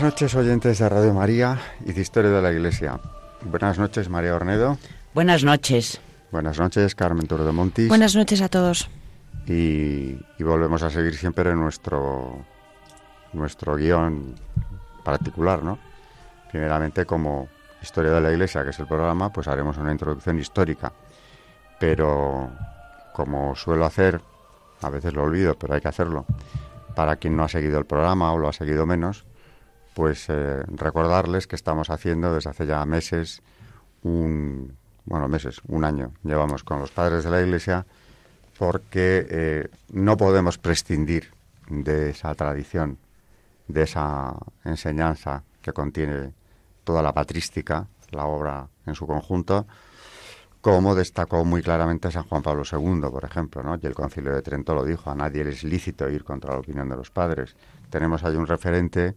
[0.00, 2.98] Buenas noches oyentes de Radio María y de Historia de la Iglesia.
[3.42, 4.78] Buenas noches María Ornedo.
[5.12, 6.00] Buenas noches.
[6.32, 7.88] Buenas noches Carmen Toro de Montis.
[7.88, 8.88] Buenas noches a todos.
[9.46, 12.42] Y, y volvemos a seguir siempre en nuestro,
[13.34, 14.36] nuestro guion
[15.04, 15.78] particular, ¿no?
[16.50, 17.48] Primeramente como
[17.82, 20.94] Historia de la Iglesia, que es el programa, pues haremos una introducción histórica.
[21.78, 22.48] Pero
[23.12, 24.22] como suelo hacer,
[24.80, 26.24] a veces lo olvido, pero hay que hacerlo,
[26.96, 29.26] para quien no ha seguido el programa o lo ha seguido menos,
[29.94, 33.42] pues eh, recordarles que estamos haciendo desde hace ya meses,
[34.02, 37.86] un, bueno, meses, un año, llevamos con los padres de la Iglesia,
[38.58, 41.32] porque eh, no podemos prescindir
[41.68, 42.98] de esa tradición,
[43.68, 46.32] de esa enseñanza que contiene
[46.84, 49.66] toda la patrística, la obra en su conjunto,
[50.60, 53.78] como destacó muy claramente San Juan Pablo II, por ejemplo, ¿no?
[53.80, 56.60] y el Concilio de Trento lo dijo, a nadie le es lícito ir contra la
[56.60, 57.56] opinión de los padres.
[57.88, 59.14] Tenemos ahí un referente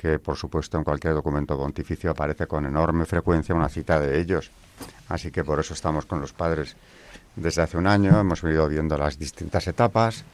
[0.00, 4.50] que por supuesto en cualquier documento pontificio aparece con enorme frecuencia una cita de ellos.
[5.10, 6.74] Así que por eso estamos con los padres
[7.36, 10.24] desde hace un año, hemos venido viendo las distintas etapas.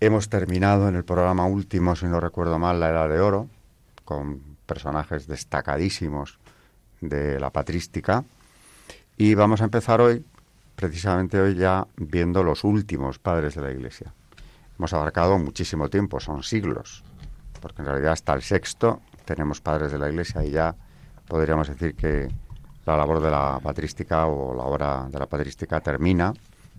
[0.00, 3.50] Hemos terminado en el programa último, si no recuerdo mal, la Edad de Oro,
[4.06, 6.38] con personajes destacadísimos
[7.02, 8.24] de la patrística.
[9.18, 10.24] Y vamos a empezar hoy,
[10.74, 14.14] precisamente hoy ya, viendo los últimos padres de la Iglesia.
[14.78, 17.04] Hemos abarcado muchísimo tiempo, son siglos,
[17.66, 20.76] porque en realidad hasta el sexto tenemos padres de la Iglesia y ya
[21.26, 22.28] podríamos decir que
[22.84, 26.32] la labor de la patrística o la obra de la patrística termina,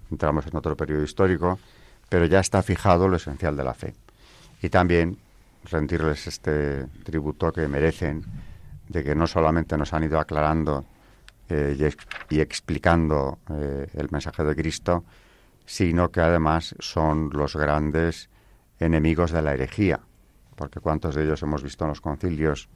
[0.10, 1.60] entramos en otro periodo histórico,
[2.08, 3.96] pero ya está fijado lo esencial de la fe.
[4.62, 5.18] Y también
[5.66, 8.24] rendirles este tributo que merecen
[8.88, 10.86] de que no solamente nos han ido aclarando
[11.50, 11.92] eh,
[12.30, 15.04] y, explicando eh, el mensaje de Cristo,
[15.66, 18.30] sino que además son los grandes
[18.80, 20.00] enemigos de la herejía,
[20.58, 22.68] porque cuántos de ellos hemos visto en los concilios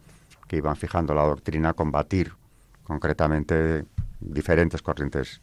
[0.48, 2.32] que iban fijando la doctrina combatir
[2.84, 3.86] concretamente
[4.20, 5.42] diferentes corrientes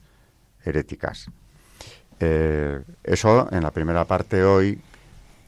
[0.64, 1.30] heréticas.
[2.20, 4.80] Eh, eso en la primera parte hoy,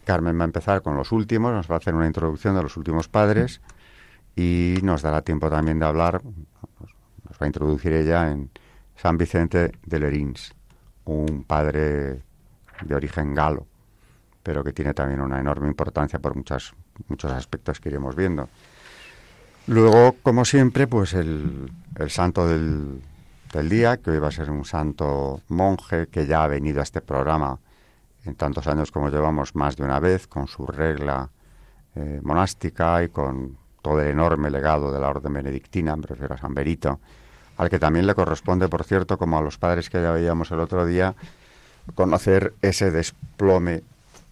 [0.04, 2.76] Carmen va a empezar con los últimos, nos va a hacer una introducción de los
[2.76, 3.60] últimos padres
[4.34, 8.50] y nos dará tiempo también de hablar, nos va a introducir ella en
[8.96, 10.54] San Vicente de Lerins,
[11.04, 12.22] un padre
[12.82, 13.66] de origen galo,
[14.42, 16.72] pero que tiene también una enorme importancia por muchas,
[17.08, 18.48] muchos aspectos que iremos viendo.
[19.66, 23.00] Luego, como siempre, pues el, el santo del,
[23.52, 26.82] del, día, que hoy va a ser un santo monje que ya ha venido a
[26.82, 27.58] este programa
[28.24, 31.30] en tantos años como llevamos más de una vez, con su regla
[31.94, 36.38] eh, monástica y con todo el enorme legado de la orden benedictina, me refiero a
[36.38, 37.00] San Berito,
[37.56, 40.60] al que también le corresponde, por cierto, como a los padres que ya veíamos el
[40.60, 41.14] otro día,
[41.94, 43.82] conocer ese desplome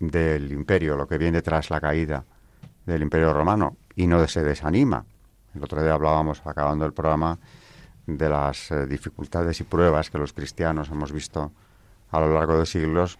[0.00, 2.24] del imperio, lo que viene tras la caída
[2.86, 5.04] del imperio romano, y no se desanima.
[5.54, 7.38] El otro día hablábamos, acabando el programa,
[8.06, 11.52] de las eh, dificultades y pruebas que los cristianos hemos visto
[12.10, 13.18] a lo largo de siglos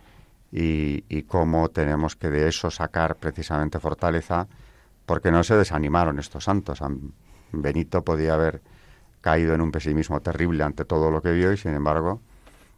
[0.51, 4.49] y, cómo tenemos que de eso sacar precisamente fortaleza,
[5.05, 6.79] porque no se desanimaron estos santos.
[6.79, 7.13] San
[7.53, 8.63] Benito podía haber
[9.21, 12.23] caído en un pesimismo terrible ante todo lo que vio y, sin embargo,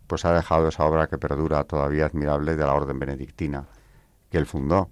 [0.08, 3.66] pues ha dejado esa obra que perdura todavía admirable de la orden benedictina
[4.30, 4.90] que él fundó.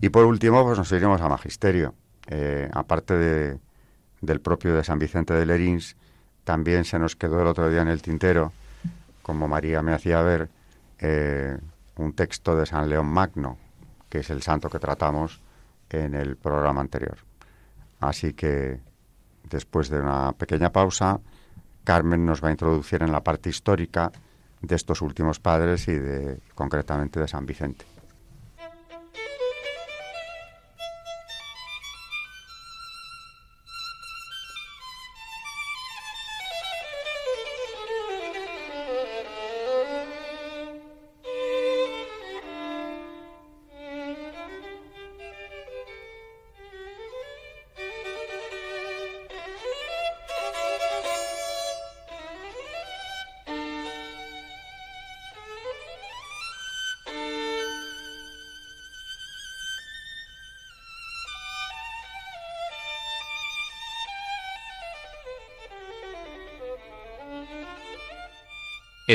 [0.00, 1.94] Y por último, pues nos iremos a Magisterio.
[2.28, 3.58] Eh, aparte de,
[4.20, 5.96] del propio de San Vicente de Lerins,
[6.44, 8.52] también se nos quedó el otro día en el tintero,
[9.22, 10.48] como María me hacía ver,
[10.98, 11.58] eh,
[11.96, 13.58] un texto de San León Magno,
[14.08, 15.40] que es el santo que tratamos
[15.90, 17.18] en el programa anterior.
[18.00, 18.80] Así que,
[19.48, 21.20] después de una pequeña pausa,
[21.84, 24.12] Carmen nos va a introducir en la parte histórica
[24.60, 27.95] de estos últimos padres y de concretamente de San Vicente.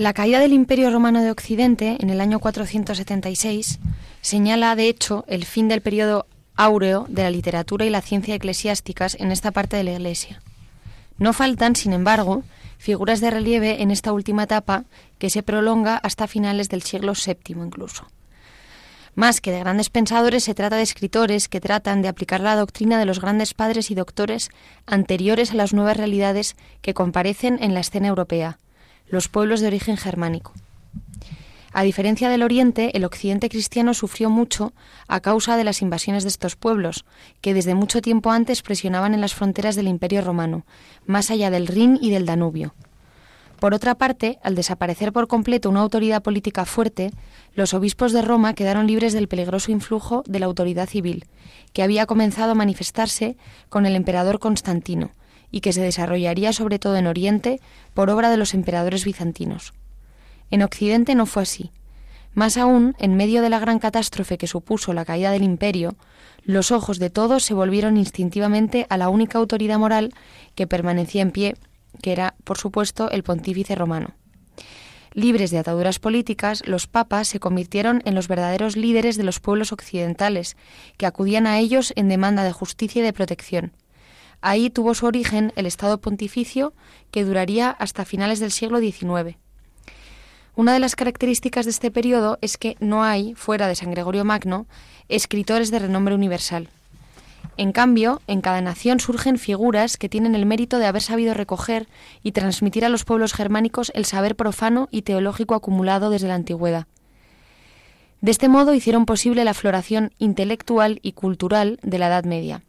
[0.00, 3.80] La caída del Imperio Romano de Occidente en el año 476
[4.22, 6.26] señala, de hecho, el fin del periodo
[6.56, 10.40] áureo de la literatura y la ciencia eclesiásticas en esta parte de la Iglesia.
[11.18, 12.44] No faltan, sin embargo,
[12.78, 14.84] figuras de relieve en esta última etapa
[15.18, 18.06] que se prolonga hasta finales del siglo VII incluso.
[19.14, 22.98] Más que de grandes pensadores, se trata de escritores que tratan de aplicar la doctrina
[22.98, 24.48] de los grandes padres y doctores
[24.86, 28.58] anteriores a las nuevas realidades que comparecen en la escena europea,
[29.10, 30.52] los pueblos de origen germánico.
[31.72, 34.72] A diferencia del Oriente, el Occidente cristiano sufrió mucho
[35.06, 37.04] a causa de las invasiones de estos pueblos,
[37.40, 40.64] que desde mucho tiempo antes presionaban en las fronteras del Imperio romano,
[41.06, 42.74] más allá del Rin y del Danubio.
[43.60, 47.12] Por otra parte, al desaparecer por completo una autoridad política fuerte,
[47.54, 51.26] los obispos de Roma quedaron libres del peligroso influjo de la autoridad civil,
[51.72, 53.36] que había comenzado a manifestarse
[53.68, 55.10] con el emperador Constantino,
[55.50, 57.60] y que se desarrollaría sobre todo en Oriente
[57.94, 59.72] por obra de los emperadores bizantinos.
[60.50, 61.70] En Occidente no fue así.
[62.34, 65.96] Más aún, en medio de la gran catástrofe que supuso la caída del imperio,
[66.44, 70.14] los ojos de todos se volvieron instintivamente a la única autoridad moral
[70.54, 71.56] que permanecía en pie,
[72.02, 74.14] que era, por supuesto, el pontífice romano.
[75.12, 79.72] Libres de ataduras políticas, los papas se convirtieron en los verdaderos líderes de los pueblos
[79.72, 80.56] occidentales,
[80.96, 83.72] que acudían a ellos en demanda de justicia y de protección.
[84.42, 86.72] Ahí tuvo su origen el Estado pontificio
[87.10, 89.36] que duraría hasta finales del siglo XIX.
[90.56, 94.24] Una de las características de este periodo es que no hay, fuera de San Gregorio
[94.24, 94.66] Magno,
[95.08, 96.68] escritores de renombre universal.
[97.56, 101.88] En cambio, en cada nación surgen figuras que tienen el mérito de haber sabido recoger
[102.22, 106.86] y transmitir a los pueblos germánicos el saber profano y teológico acumulado desde la antigüedad.
[108.20, 112.62] De este modo hicieron posible la floración intelectual y cultural de la Edad Media.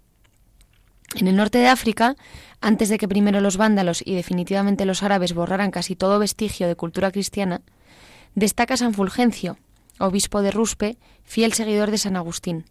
[1.16, 2.16] En el norte de África,
[2.62, 6.76] antes de que primero los vándalos y definitivamente los árabes borraran casi todo vestigio de
[6.76, 7.62] cultura cristiana,
[8.34, 9.58] destaca San Fulgencio,
[10.00, 12.66] obispo de Ruspe, fiel seguidor de San Agustín.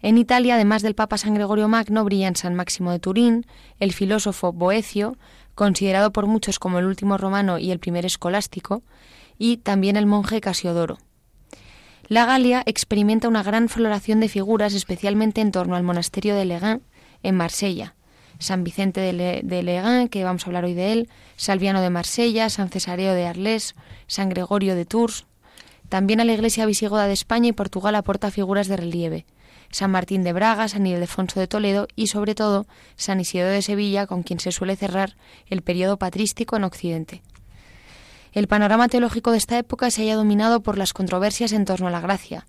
[0.00, 3.46] En Italia, además del Papa San Gregorio Magno, brillan San Máximo de Turín,
[3.78, 5.16] el filósofo Boecio,
[5.54, 8.82] considerado por muchos como el último romano y el primer escolástico,
[9.38, 10.98] y también el monje Casiodoro.
[12.08, 16.82] La Galia experimenta una gran floración de figuras, especialmente en torno al monasterio de Legán,
[17.22, 17.94] en Marsella.
[18.38, 22.70] San Vicente de, Le que vamos a hablar hoy de él, Salviano de Marsella, San
[22.70, 23.74] Cesareo de Arles,
[24.08, 25.26] San Gregorio de Tours.
[25.88, 29.26] También a la iglesia visigoda de España y Portugal aporta figuras de relieve.
[29.70, 34.06] San Martín de Braga, San Ildefonso de Toledo y, sobre todo, San Isidro de Sevilla,
[34.06, 37.22] con quien se suele cerrar el periodo patrístico en Occidente.
[38.32, 41.90] El panorama teológico de esta época se haya dominado por las controversias en torno a
[41.90, 42.46] la gracia.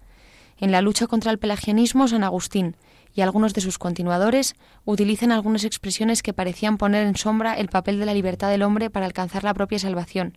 [0.57, 2.75] En la lucha contra el pelagianismo, San Agustín,
[3.13, 4.55] y algunos de sus continuadores
[4.85, 8.89] utilizan algunas expresiones que parecían poner en sombra el papel de la libertad del hombre
[8.89, 10.33] para alcanzar la propia salvación.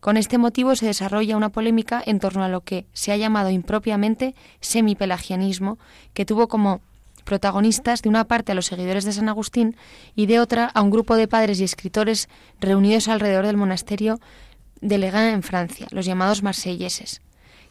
[0.00, 3.50] Con este motivo se desarrolla una polémica en torno a lo que se ha llamado
[3.50, 5.78] impropiamente semipelagianismo,
[6.14, 6.80] que tuvo como
[7.24, 9.76] protagonistas de una parte a los seguidores de San Agustín
[10.14, 12.28] y de otra a un grupo de padres y escritores
[12.60, 14.20] reunidos alrededor del monasterio
[14.80, 17.20] de Legán en Francia, los llamados marselleses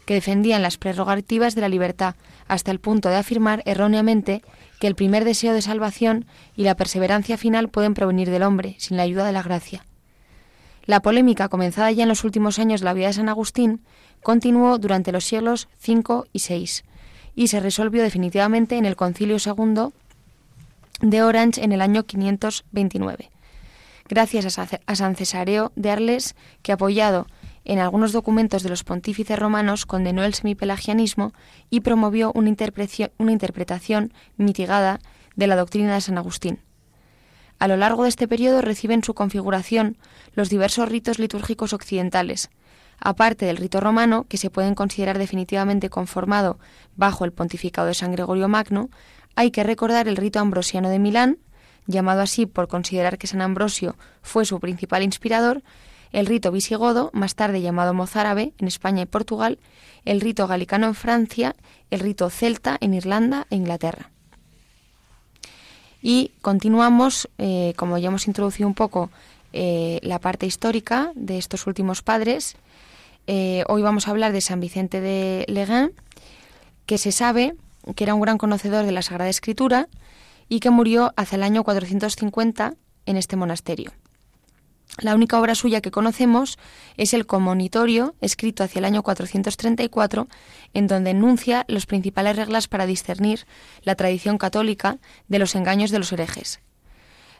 [0.08, 2.16] que defendían las prerrogativas de la libertad,
[2.48, 4.42] hasta el punto de afirmar erróneamente
[4.80, 8.96] que el primer deseo de salvación y la perseverancia final pueden provenir del hombre, sin
[8.96, 9.86] la ayuda de la gracia.
[10.86, 13.82] La polémica, comenzada ya en los últimos años de la vida de San Agustín,
[14.24, 16.70] continuó durante los siglos V y VI
[17.36, 19.92] y se resolvió definitivamente en el Concilio II
[21.02, 23.30] de Orange en el año 529,
[24.08, 27.28] gracias a San Cesareo de Arles, que apoyado
[27.68, 31.34] en algunos documentos de los pontífices romanos condenó el semipelagianismo
[31.70, 35.00] y promovió una, interpretación mitigada
[35.36, 36.60] de la doctrina de San Agustín.
[37.60, 39.98] A lo largo de este periodo reciben su configuración
[40.34, 42.50] los diversos ritos litúrgicos occidentales,
[43.00, 46.60] aparte del rito romano, que se pueden considerar definitivamente conformado
[46.96, 48.90] bajo el pontificado de San Gregorio Magno,
[49.36, 51.40] hay que recordar el rito ambrosiano de Milán,
[51.86, 55.64] llamado así por considerar que San Ambrosio fue su principal inspirador,
[56.12, 59.60] el rito visigodo, más tarde llamado mozárabe en España y Portugal,
[60.06, 61.56] el rito galicano en Francia,
[61.92, 64.12] el rito celta en Irlanda e Inglaterra.
[66.02, 69.10] Y continuamos, eh, como ya hemos introducido un poco
[69.54, 72.56] eh, la parte histórica de estos últimos padres.
[73.26, 75.92] Eh, hoy vamos a hablar de San Vicente de Leguin,
[76.86, 77.56] que se sabe
[77.96, 79.88] que era un gran conocedor de la Sagrada Escritura
[80.50, 82.74] y que murió hacia el año 450
[83.06, 83.92] en este monasterio.
[85.00, 86.58] La única obra suya que conocemos
[86.96, 90.28] es el Comonitorio, escrito hacia el año 434,
[90.74, 93.46] en donde enuncia las principales reglas para discernir
[93.84, 96.62] la tradición católica de los engaños de los herejes.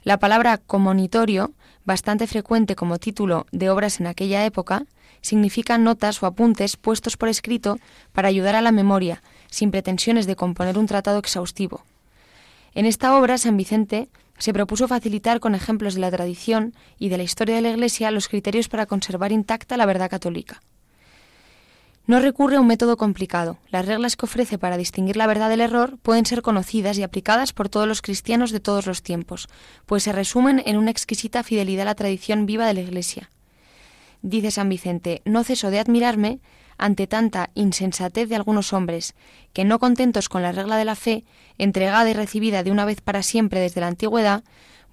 [0.04, 1.52] La palabra comonitorio,
[1.84, 4.86] bastante frecuente como título de obras en aquella época,
[5.22, 7.80] significa notas o apuntes puestos por escrito
[8.14, 11.84] para ayudar a la memoria, sin pretensiones de componer un tratado exhaustivo.
[12.74, 17.18] En esta obra, San Vicente se propuso facilitar con ejemplos de la tradición y de
[17.18, 20.62] la historia de la Iglesia los criterios para conservar intacta la verdad católica.
[22.08, 23.58] No recurre a un método complicado.
[23.70, 27.52] Las reglas que ofrece para distinguir la verdad del error pueden ser conocidas y aplicadas
[27.52, 29.50] por todos los cristianos de todos los tiempos,
[29.86, 33.30] pues se resumen en una exquisita fidelidad a la tradición viva de la Iglesia.
[34.22, 36.40] Dice San Vicente, no ceso de admirarme
[36.78, 39.16] ante tanta insensatez de algunos hombres,
[39.54, 41.26] que no contentos con la regla de la fe,
[41.58, 44.44] entregada y recibida de una vez para siempre desde la antigüedad,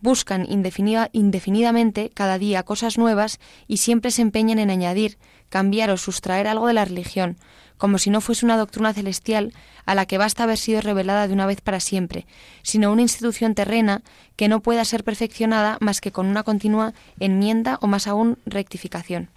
[0.00, 5.16] buscan indefinidamente cada día cosas nuevas y siempre se empeñan en añadir,
[5.48, 7.38] cambiar o sustraer algo de la religión,
[7.78, 9.52] como si no fuese una doctrina celestial
[9.86, 12.26] a la que basta haber sido revelada de una vez para siempre,
[12.62, 14.02] sino una institución terrena
[14.36, 19.30] que no pueda ser perfeccionada más que con una continua enmienda o más aún rectificación.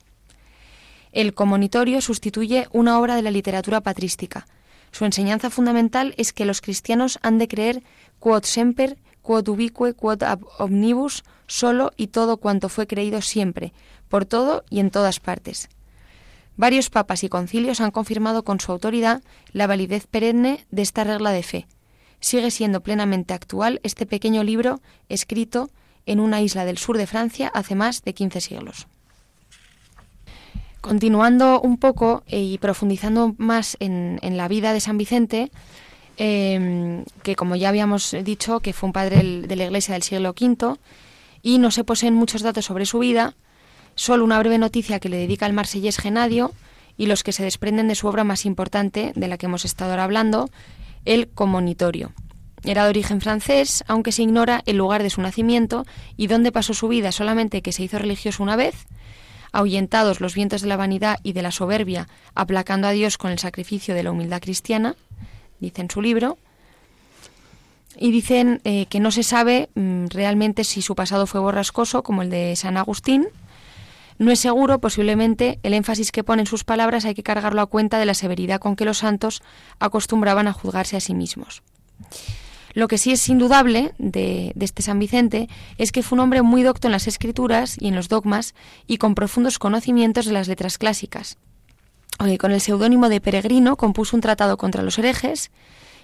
[1.18, 4.46] El comunitorio sustituye una obra de la literatura patrística.
[4.92, 7.82] Su enseñanza fundamental es que los cristianos han de creer
[8.20, 10.22] quod semper, quod ubique, quod
[10.60, 13.74] omnibus, solo y todo cuanto fue creído siempre,
[14.10, 15.70] por todo y en todas partes.
[16.56, 21.32] Varios papas y concilios han confirmado con su autoridad la validez perenne de esta regla
[21.32, 21.68] de fe.
[22.20, 25.72] Sigue siendo plenamente actual este pequeño libro escrito
[26.06, 28.88] en una isla del sur de Francia hace más de 15 siglos.
[30.88, 35.52] Continuando un poco eh, y profundizando más en, la vida de San Vicente,
[36.16, 40.30] em, que como ya habíamos dicho, que fue un padre de la Iglesia del siglo
[40.30, 40.78] V,
[41.42, 43.36] y no se poseen muchos datos sobre su vida,
[43.96, 46.54] solo una breve noticia que le dedica el marsellés Genadio
[46.96, 49.92] y los que se desprenden de su obra más importante, de la que hemos estado
[49.92, 50.50] ahora hablando,
[51.04, 52.14] el Comonitorio.
[52.64, 56.74] Era de origen francés, aunque se ignora el lugar de su nacimiento y dónde pasó
[56.74, 58.88] su vida, solamente que se hizo religioso una vez
[59.52, 63.40] ahuyentados los vientos de la vanidad y de la soberbia, aplacando a Dios con el
[63.40, 64.96] sacrificio de la humildad cristiana,
[65.60, 66.38] dice en su libro,
[68.00, 72.22] y dicen eh, que no se sabe mm, realmente si su pasado fue borrascoso, como
[72.22, 73.28] el de San Agustín.
[74.20, 77.68] No es seguro, posiblemente, el énfasis que pone en sus palabras hay que cargarlo a
[77.68, 79.42] cuenta de la severidad con que los santos
[79.80, 81.62] acostumbraban a juzgarse a sí mismos.
[82.78, 86.62] Lo que sí es indudable de, este San Vicente es que fue un hombre muy
[86.62, 88.54] docto en las escrituras y en los dogmas
[88.86, 91.40] y con profundos conocimientos de las letras clásicas.
[92.38, 95.50] con el seudónimo de Peregrino compuso un tratado contra los herejes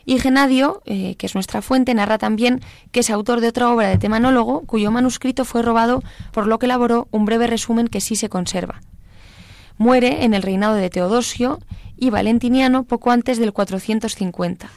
[0.04, 2.62] y Genadio, eh, que es nuestra fuente, narra también
[2.92, 6.02] que es autor de otra obra de temanólogo cuyo manuscrito fue robado,
[6.32, 8.82] por lo que elaboró un breve resumen que sí se conserva.
[9.78, 11.60] Muere en el reinado de Teodosio
[11.98, 14.72] y Valentiniano poco antes del 450.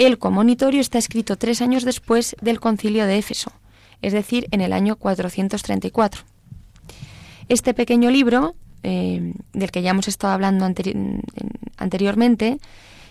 [0.00, 3.52] El comonitorio está escrito tres años después del concilio de Éfeso,
[4.00, 6.22] es decir, en el año 434.
[7.50, 10.64] Este pequeño libro, eh, del que ya hemos estado hablando
[11.76, 12.56] anteriormente,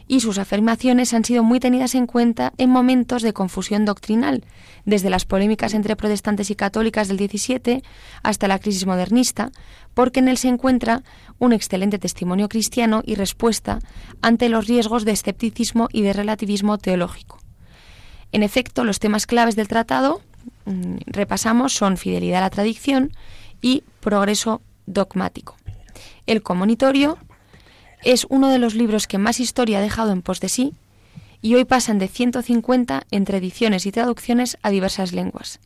[0.10, 4.44] y sus afirmaciones han sido muy tenidas en cuenta en momentos de confusión doctrinal,
[4.84, 7.84] desde las polémicas entre protestantes y católicas del XVII
[8.24, 9.52] hasta la crisis modernista,
[9.94, 11.04] porque en él se encuentra
[11.38, 13.80] un excelente testimonio cristiano y respuesta
[14.24, 17.40] ante los riesgos de escepticismo y de relativismo teológico.
[18.32, 20.22] En efecto, los temas claves del tratado,
[20.66, 23.14] mm, repasamos, son fidelidad a la tradición
[23.62, 25.56] y progreso dogmático.
[26.26, 27.20] El comunitorio
[28.04, 30.74] es uno de los libros que más historia ha dejado en pos de sí
[31.42, 35.60] y hoy pasan de 150 entre ediciones y traducciones a diversas lenguas.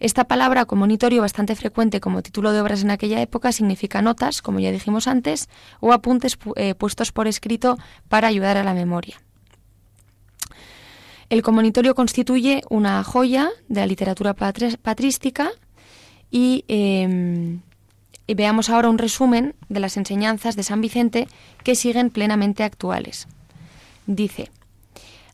[0.00, 4.60] Esta palabra, comunitorio bastante frecuente como título de obras en aquella época, significa notas, como
[4.60, 5.48] ya dijimos antes,
[5.80, 9.20] o apuntes eh, puestos por escrito para ayudar a la memoria.
[11.30, 15.50] El comunitorio constituye una joya de la literatura patrística
[16.30, 17.60] y em,
[18.28, 21.26] y veamos ahora un resumen de las enseñanzas de San Vicente
[21.64, 23.26] que siguen plenamente actuales.
[24.06, 24.50] Dice,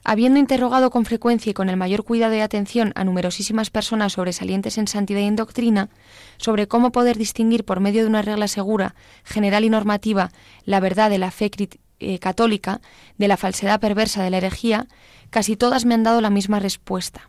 [0.05, 4.79] habiendo interrogado con frecuencia y con el mayor cuidado y atención a numerosísimas personas sobresalientes
[4.79, 5.89] en santidad y en doctrina,
[6.37, 10.31] sobre cómo poder distinguir por medio de una regla segura, general y normativa,
[10.65, 11.51] la verdad de la fe
[11.99, 12.81] eh, católica
[13.19, 14.87] de la falsedad perversa de la herejía,
[15.31, 17.29] casi todas me han dado la misma respuesta.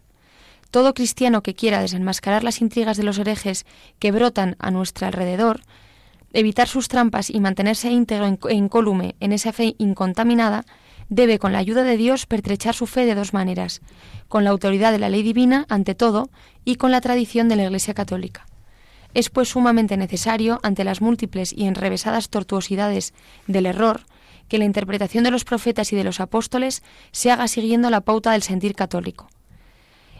[0.72, 3.66] Todo cristiano que quiera desenmascarar las intrigas de los herejes
[4.00, 5.62] que brotan a nuestro alrededor,
[6.34, 10.66] evitar sus trampas y mantenerse íntegro e incólume en esa fe incontaminada,
[11.10, 13.82] debe, con la ayuda de Dios, pertrechar su fe de dos maneras,
[14.28, 16.30] con la autoridad de la ley divina, ante todo,
[16.66, 18.46] y con la tradición de la Iglesia católica.
[19.14, 23.14] Es pues sumamente necesario, ante las múltiples y enrevesadas tortuosidades
[23.48, 24.02] del error,
[24.50, 28.34] que la interpretación de los profetas y de los apóstoles se haga siguiendo la pauta
[28.34, 29.30] del sentir católico.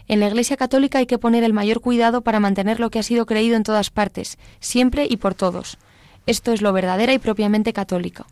[0.08, 3.02] En la Iglesia católica hay que poner el mayor cuidado para mantener lo que ha
[3.02, 5.78] sido creído en todas partes, siempre y por todos.
[6.26, 8.26] Esto es lo verdadera y propiamente católico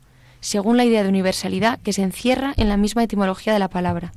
[0.45, 4.13] según la idea de universalidad que se encierra en la misma etimología de la palabra.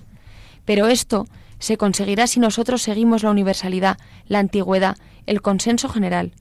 [0.66, 1.26] Pero esto
[1.58, 3.96] se conseguirá si nosotros seguimos la universalidad,
[4.26, 6.32] la antigüedad, el consenso general.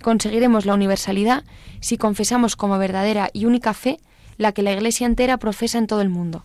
[0.00, 1.42] Conseguiremos la universalidad
[1.80, 3.98] si confesamos como verdadera y única fe
[4.38, 6.44] la que la Iglesia entera profesa en todo el mundo.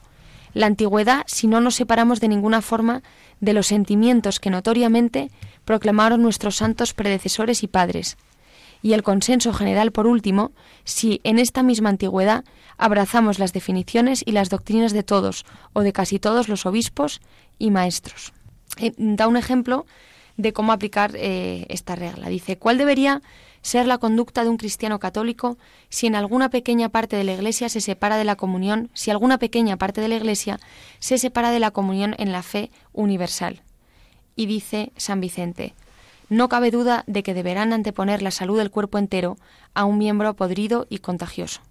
[0.55, 3.03] La antigüedad si no nos separamos de ninguna forma
[3.41, 5.29] de los sentimientos que notoriamente
[5.65, 8.15] proclamaron nuestros santos predecesores y padres,
[8.81, 10.53] y el consenso general, por último,
[10.85, 12.45] si en esta misma antigüedad
[12.77, 17.19] abrazamos las definiciones y las doctrinas de todos o de casi todos los obispos
[17.59, 18.31] y maestros.
[18.77, 19.85] Eh, da un ejemplo
[20.38, 22.29] de cómo aplicar eh, esta regla.
[22.29, 23.21] Dice, ¿cuál debería
[23.65, 25.57] ser la conducta de un cristiano católico
[25.89, 29.39] si en alguna pequeña parte de la Iglesia se separa de la comunión, si alguna
[29.39, 30.59] pequeña parte de la Iglesia
[31.00, 33.63] se separa de la comunión en la fe universal?
[34.35, 35.74] Y dice San Vicente,
[36.29, 39.35] no cabe duda de que deberán anteponer la salud del cuerpo entero
[39.74, 41.61] a un miembro podrido y contagioso.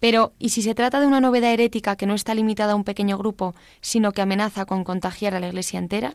[0.00, 2.84] Pero, ¿y si se trata de una novedad herética que no está limitada a un
[2.84, 6.14] pequeño grupo, sino que amenaza con contagiar a la Iglesia entera?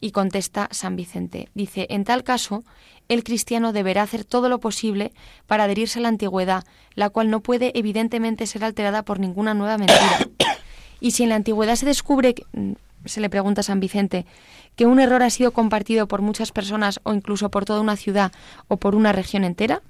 [0.00, 1.48] Y contesta San Vicente.
[1.54, 2.64] Dice, en tal caso,
[3.08, 5.12] el cristiano deberá hacer todo lo posible
[5.46, 9.78] para adherirse a la antigüedad, la cual no puede evidentemente ser alterada por ninguna nueva
[9.78, 10.28] mentira.
[11.00, 12.34] Y si en la antigüedad se descubre,
[13.04, 14.24] se le pregunta San Vicente,
[14.76, 18.32] que un error ha sido compartido por muchas personas o incluso por toda una ciudad
[18.68, 19.82] o por una región entera?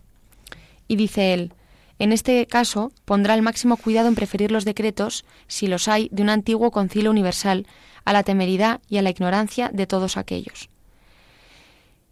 [0.88, 1.52] Y dice él,
[1.98, 6.22] en este caso pondrá el máximo cuidado en preferir los decretos, si los hay, de
[6.22, 7.66] un antiguo concilio universal,
[8.04, 10.68] a la temeridad y a la ignorancia de todos aquellos.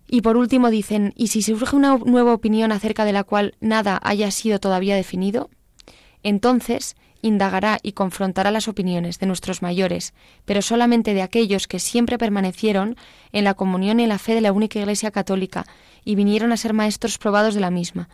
[0.08, 3.98] Y por último dicen, ¿y si surge una nueva opinión acerca de la cual nada
[4.02, 5.48] haya sido todavía definido?
[6.22, 10.12] Entonces indagará y confrontará las opiniones de nuestros mayores,
[10.44, 12.96] pero solamente de aquellos que siempre permanecieron
[13.32, 15.64] en la comunión y en la fe de la única Iglesia católica
[16.04, 18.08] y vinieron a ser maestros probados de la misma.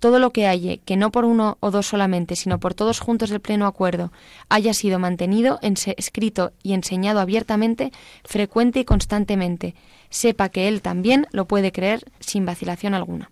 [0.00, 3.30] Todo lo que halle, que no por uno o dos solamente, sino por todos juntos
[3.30, 4.10] de pleno acuerdo,
[4.48, 7.92] haya sido mantenido, escrito y enseñado abiertamente,
[8.24, 9.74] frecuente y constantemente,
[10.08, 13.30] sepa que él también lo puede creer sin vacilación alguna.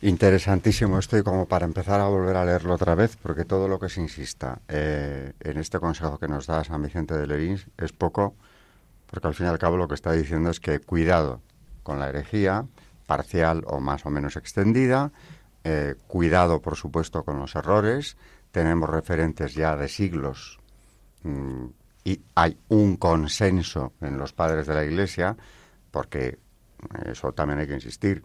[0.00, 3.88] Interesantísimo esto como para empezar a volver a leerlo otra vez, porque todo lo que
[3.88, 8.34] se insista eh, en este consejo que nos da San Vicente de Lerins es poco,
[9.06, 11.40] porque al fin y al cabo lo que está diciendo es que cuidado
[11.84, 12.66] con la herejía,
[13.06, 15.12] parcial o más o menos extendida,
[15.64, 18.16] eh, cuidado por supuesto con los errores,
[18.50, 20.58] tenemos referentes ya de siglos
[21.22, 21.66] mm,
[22.04, 25.36] y hay un consenso en los padres de la Iglesia,
[25.90, 26.38] porque
[27.06, 28.24] eso también hay que insistir,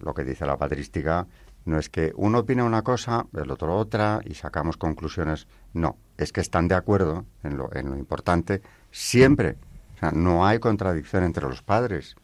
[0.00, 1.26] lo que dice la patrística
[1.64, 5.46] no es que uno opine una cosa, el otro otra y sacamos conclusiones.
[5.72, 8.60] No, es que están de acuerdo en lo, en lo importante
[8.90, 9.56] siempre.
[9.96, 12.16] O sea, no hay contradicción entre los padres.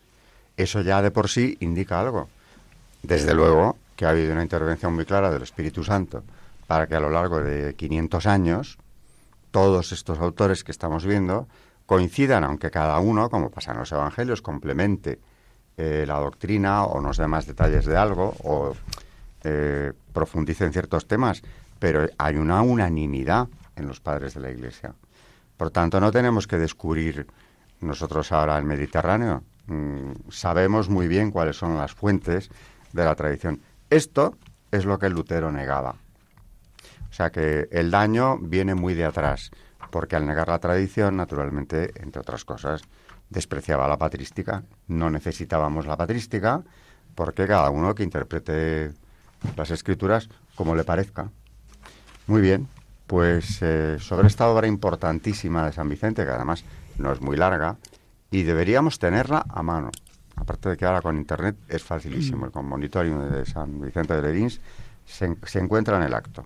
[0.57, 2.29] Eso ya de por sí indica algo.
[3.03, 6.25] Desde luego que ha habido una intervención muy clara del Espíritu Santo
[6.67, 8.79] para que a lo largo de 500 años
[9.51, 11.49] todos estos autores que estamos viendo
[11.85, 15.21] coincidan, aunque cada uno, como pasa en los Evangelios, complemente
[15.77, 18.75] eh, la doctrina o nos dé más detalles de algo o
[19.45, 21.43] eh, profundice en ciertos temas,
[21.79, 24.95] pero hay una unanimidad en los padres de la Iglesia.
[25.59, 27.27] Por tanto, no tenemos que descubrir
[27.83, 29.43] nosotros ahora el Mediterráneo.
[29.67, 32.49] Mm, sabemos muy bien cuáles son las fuentes
[32.95, 33.61] de la tradición.
[33.91, 34.37] Esto
[34.71, 35.97] es lo que Lutero negaba.
[37.11, 39.51] O sea que el daño viene muy de atrás,
[39.91, 42.83] porque al negar la tradición, naturalmente, entre otras cosas,
[43.31, 44.63] despreciaba la patrística.
[44.87, 46.63] No necesitábamos la patrística
[47.17, 48.93] porque cada uno que interprete
[49.57, 51.31] las escrituras como le parezca.
[52.29, 52.69] Muy bien,
[53.09, 56.65] pues eh, sobre esta obra importantísima de San Vicente, que además
[56.97, 57.77] no es muy larga,
[58.31, 59.91] y deberíamos tenerla a mano.
[60.41, 62.51] Aparte de que ahora con Internet es facilísimo, mm.
[62.51, 64.61] con monitoring de San Vicente de Lerins
[65.07, 66.45] se, se encuentra en el acto.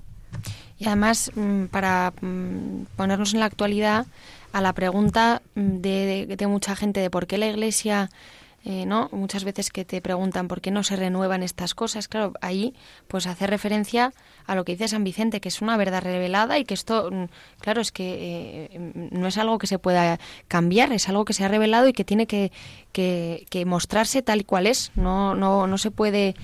[0.78, 4.06] Y además, mm, para mm, ponernos en la actualidad,
[4.54, 8.08] a la pregunta de, mucha gente de por qué la Iglesia
[8.66, 9.10] eh, ¿no?
[9.12, 12.74] Muchas veces que te preguntan por qué no se renuevan estas cosas, claro, ahí
[13.08, 14.14] pues hace referencia
[14.46, 17.24] a lo que dice San Vicente, que es una verdad revelada y que esto, mm,
[17.60, 21.44] claro, es que eh, no es algo que se pueda cambiar, es algo que se
[21.44, 22.52] ha revelado y que tiene que,
[22.92, 26.34] que, mostrarse tal y cual es, no, no, no se puede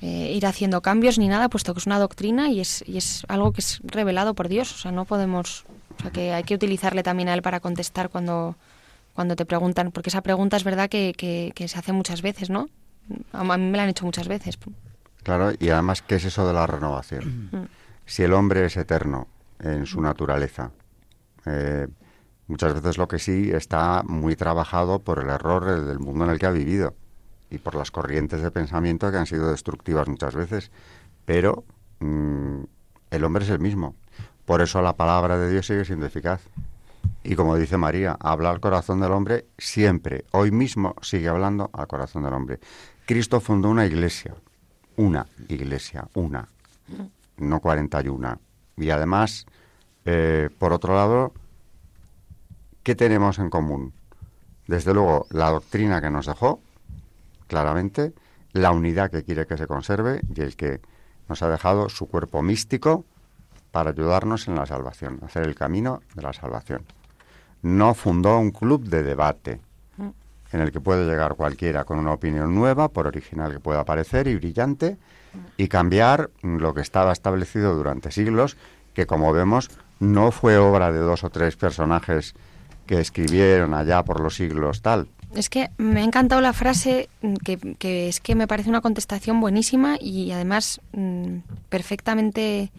[0.00, 3.24] eh, ir haciendo cambios ni nada, puesto que es una doctrina y es, y es
[3.26, 5.64] algo que es revelado por Dios, o sea, no podemos,
[5.98, 8.54] o sea, que hay que utilizarle también a él para contestar cuando
[9.14, 12.68] cuando te preguntan, porque esa pregunta es verdad que, que, se hace muchas veces, ¿no?
[13.32, 14.58] A mí me la han hecho muchas veces.
[15.22, 17.48] Claro, y además, ¿qué es eso de la renovación?
[17.52, 17.66] Mm.
[18.06, 19.28] Si el hombre es eterno
[19.60, 20.70] en su naturaleza,
[21.46, 21.86] eh,
[22.46, 26.38] muchas veces lo que sí está muy trabajado por el error del mundo en el
[26.38, 26.94] que ha vivido
[27.50, 30.70] y por las corrientes de pensamiento que han sido destructivas muchas veces.
[31.24, 31.64] Pero
[32.00, 32.62] mm,
[33.10, 33.94] el hombre es el mismo.
[34.44, 36.42] Por eso la palabra de Dios sigue siendo eficaz.
[37.24, 40.24] Y como dice María, habla al corazón del hombre siempre.
[40.32, 42.58] Hoy mismo sigue hablando al corazón del hombre.
[43.06, 44.34] Cristo fundó una iglesia,
[44.96, 46.48] una iglesia, una,
[47.36, 48.40] no 41.
[48.76, 49.46] Y además,
[50.04, 51.32] eh, por otro lado,
[52.82, 53.92] ¿qué tenemos en común?
[54.66, 56.60] Desde luego, la doctrina que nos dejó,
[57.46, 58.12] claramente,
[58.52, 60.80] la unidad que quiere que se conserve y el que
[61.28, 63.04] nos ha dejado su cuerpo místico
[63.70, 66.84] para ayudarnos en la salvación, hacer el camino de la salvación
[67.62, 69.60] no fundó un club de debate
[70.52, 74.28] en el que puede llegar cualquiera con una opinión nueva, por original que pueda parecer
[74.28, 74.98] y brillante,
[75.56, 78.56] y cambiar lo que estaba establecido durante siglos,
[78.92, 82.34] que como vemos no fue obra de dos o tres personajes
[82.86, 85.08] que escribieron allá por los siglos tal.
[85.34, 87.08] Es que me ha encantado la frase
[87.42, 91.38] que, que es que me parece una contestación buenísima y además mm,
[91.70, 92.70] perfectamente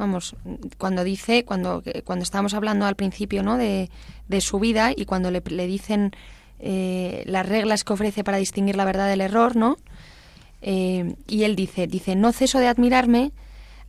[0.00, 0.34] vamos,
[0.78, 3.56] cuando dice, cuando, cuando estábamos hablando al principio, ¿no?
[3.58, 3.90] De,
[4.28, 6.12] de su vida y cuando le, le dicen
[6.58, 9.76] eh, las reglas que ofrece para distinguir la verdad del error, ¿no?
[10.62, 13.32] Eh, y él dice, dice, no ceso de admirarme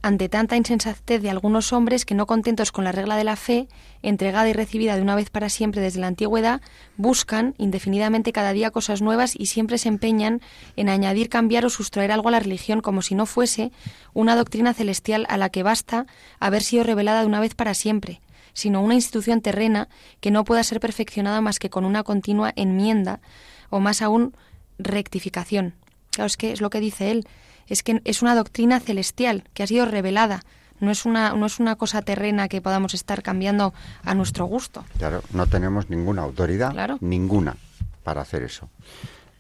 [0.01, 3.67] ante tanta insensatez de algunos hombres que no contentos con la regla de la fe,
[4.01, 6.61] entregada y recibida de una vez para siempre desde la antigüedad,
[6.97, 10.41] buscan indefinidamente cada día cosas nuevas y siempre se empeñan
[10.75, 13.71] en añadir, cambiar o sustraer algo a la religión como si no fuese
[14.13, 16.07] una doctrina celestial a la que basta
[16.39, 18.21] haber sido revelada de una vez para siempre,
[18.53, 19.87] sino una institución terrena
[20.19, 23.21] que no pueda ser perfeccionada más que con una continua enmienda
[23.69, 24.35] o más aún
[24.79, 25.75] rectificación.
[26.09, 27.27] Claro, es que es lo que dice él
[27.67, 30.41] es que es una doctrina celestial que ha sido revelada.
[30.79, 34.83] No es, una, no es una cosa terrena que podamos estar cambiando a nuestro gusto.
[34.97, 37.55] Claro, no tenemos ninguna autoridad, ninguna,
[38.03, 38.67] para hacer eso.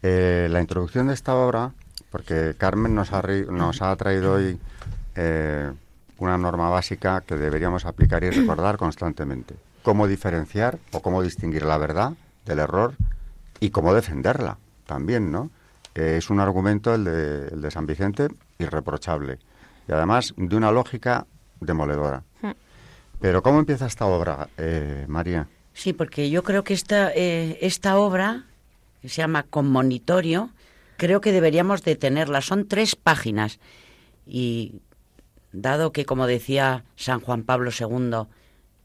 [0.03, 1.71] Eh, la introducción de esta obra,
[2.11, 4.59] porque Carmen nos ha, nos ha traído hoy
[5.15, 5.71] eh,
[6.19, 9.55] una norma básica que deberíamos aplicar y recordar constantemente.
[9.81, 12.13] Cómo diferenciar o cómo distinguir la verdad
[12.45, 12.93] del error
[13.59, 15.49] y cómo defenderla también, ¿no?
[15.95, 18.27] Es un argumento, el de, el de San Vicente,
[18.59, 19.39] irreprochable.
[19.87, 21.25] Y además de una lógica
[21.59, 22.23] demoledora.
[22.41, 22.51] Hmm.
[23.19, 25.47] Pero ¿cómo empieza esta obra, eh, María?
[25.73, 28.45] Sí, porque yo creo que esta, eh, esta obra,
[29.01, 30.51] que se llama Con Monitorio,
[30.97, 32.41] creo que deberíamos de tenerla.
[32.41, 33.59] Son tres páginas.
[34.25, 34.81] Y
[35.51, 38.27] dado que, como decía San Juan Pablo II,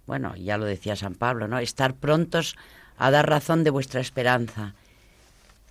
[0.06, 1.58] bueno, ya lo decía San Pablo, ¿no?
[1.58, 2.56] Estar prontos
[2.96, 4.74] a dar razón de vuestra esperanza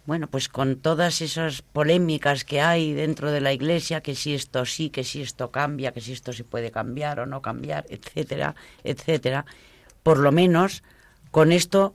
[0.05, 4.65] bueno, pues con todas esas polémicas que hay dentro de la Iglesia, que si esto
[4.65, 8.55] sí, que si esto cambia, que si esto se puede cambiar o no cambiar, etcétera,
[8.83, 9.45] etcétera,
[10.03, 10.83] por lo menos
[11.31, 11.93] con esto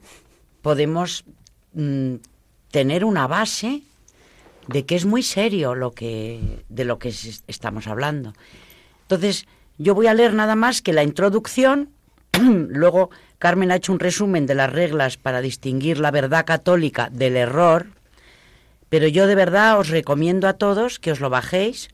[0.61, 1.23] podemos
[1.73, 2.15] mm,
[2.69, 3.81] tener una base
[4.67, 7.13] de que es muy serio lo que de lo que
[7.47, 8.33] estamos hablando.
[9.03, 9.47] Entonces,
[9.77, 11.89] yo voy a leer nada más que la introducción,
[12.39, 17.37] luego Carmen ha hecho un resumen de las reglas para distinguir la verdad católica del
[17.37, 17.87] error,
[18.91, 21.87] pero yo de verdad os recomiendo a todos que os lo bajéis,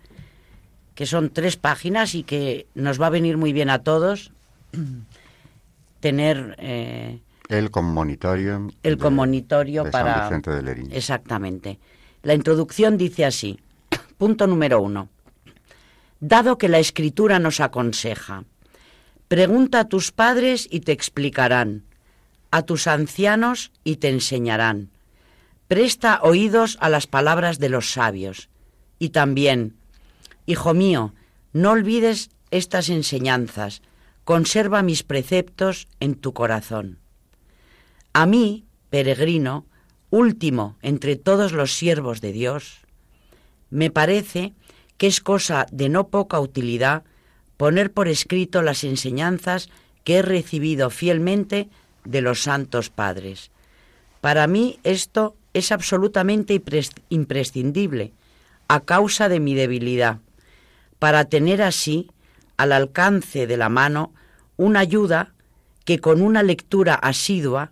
[0.96, 4.32] que son tres páginas y que nos va a venir muy bien a todos
[6.00, 6.56] tener...
[6.58, 8.72] Eh, el con monitorio.
[8.82, 8.98] El
[9.92, 10.28] para...
[10.28, 11.78] San Vicente de Exactamente.
[12.24, 13.60] La introducción dice así.
[14.18, 15.08] Punto número uno.
[16.20, 18.44] Dado que la escritura nos aconseja,
[19.28, 21.84] pregunta a tus padres y te explicarán,
[22.50, 24.90] a tus ancianos y te enseñarán
[25.68, 28.50] Presta oídos a las palabras de los sabios.
[29.00, 29.76] Y también,
[30.46, 31.14] Hijo mío,
[31.52, 33.82] no olvides estas enseñanzas,
[34.24, 37.00] conserva mis preceptos en tu corazón.
[38.14, 39.66] A mí, peregrino,
[40.10, 42.80] último entre todos los siervos de Dios,
[43.70, 44.54] me parece
[44.98, 47.04] que es cosa de no poca utilidad
[47.58, 49.70] poner por escrito las enseñanzas
[50.06, 51.70] que he recibido fielmente
[52.06, 53.52] de los santos padres.
[54.22, 56.62] Para mí esto es absolutamente
[57.10, 58.14] imprescindible
[58.68, 60.20] a causa de mi debilidad,
[61.00, 62.10] para tener así
[62.58, 64.14] al alcance de la mano
[64.56, 65.34] una ayuda
[65.86, 67.72] que con una lectura asidua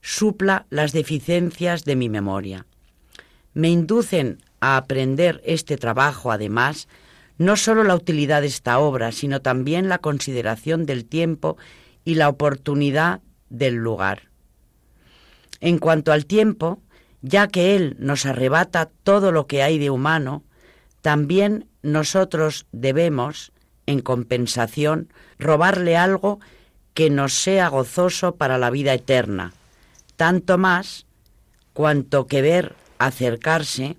[0.00, 2.66] supla las deficiencias de mi memoria.
[3.54, 6.88] Me inducen a aprender este trabajo, además,
[7.38, 11.56] no sólo la utilidad de esta obra, sino también la consideración del tiempo
[12.04, 14.22] y la oportunidad del lugar.
[15.60, 16.80] En cuanto al tiempo,
[17.28, 20.44] ya que Él nos arrebata todo lo que hay de humano,
[21.00, 23.52] también nosotros debemos,
[23.86, 26.38] en compensación, robarle algo
[26.94, 29.52] que nos sea gozoso para la vida eterna,
[30.14, 31.06] tanto más
[31.72, 33.96] cuanto que ver acercarse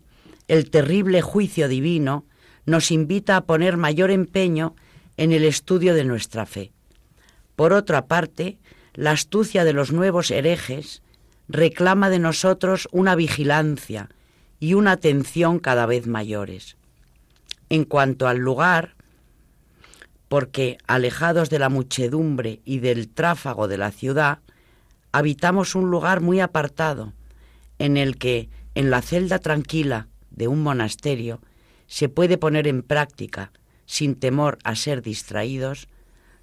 [0.48, 2.26] el terrible juicio divino
[2.66, 4.74] nos invita a poner mayor empeño
[5.18, 6.72] en el estudio de nuestra fe.
[7.58, 8.58] Por otra parte,
[8.94, 11.02] la astucia de los nuevos herejes
[11.48, 14.10] reclama de nosotros una vigilancia
[14.60, 16.78] y una atención cada vez mayores.
[17.70, 18.96] En cuanto al lugar,
[20.28, 24.40] porque alejados de la muchedumbre y del tráfago de la ciudad,
[25.12, 27.14] habitamos un lugar muy apartado,
[27.80, 31.42] en el que, en la celda tranquila de un monasterio,
[31.88, 33.52] se puede poner en práctica,
[33.86, 35.88] sin temor a ser distraídos,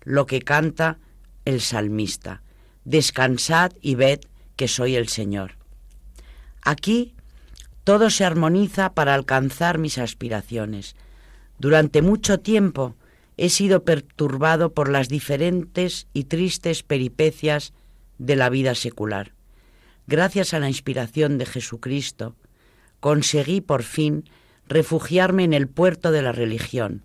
[0.03, 0.99] lo que canta
[1.45, 2.43] el salmista,
[2.85, 4.21] descansad y ved
[4.57, 5.57] que soy el Señor.
[6.63, 7.15] Aquí
[7.85, 10.97] todo se armoniza para alcanzar mis aspiraciones.
[11.59, 12.97] Durante mucho tiempo
[13.37, 17.75] he sido perturbado por las diferentes y tristes peripecias
[18.19, 19.33] de la vida secular.
[20.07, 22.37] Gracias a la inspiración de Jesucristo,
[23.01, 24.25] conseguí por fin
[24.67, 27.03] refugiarme en el puerto de la religión,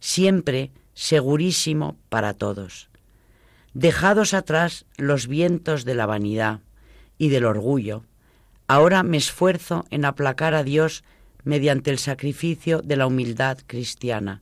[0.00, 2.88] siempre segurísimo para todos.
[3.74, 6.60] Dejados atrás los vientos de la vanidad
[7.20, 8.02] y del orgullo,
[8.66, 11.04] ahora me esfuerzo en aplacar a Dios
[11.44, 14.40] mediante el sacrificio de la humildad cristiana,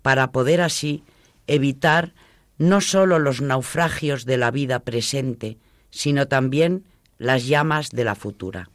[0.00, 1.04] para poder así
[1.46, 2.14] evitar
[2.56, 5.58] no sólo los naufragios de la vida presente,
[5.90, 6.84] sino también
[7.18, 8.70] las llamas de la futura.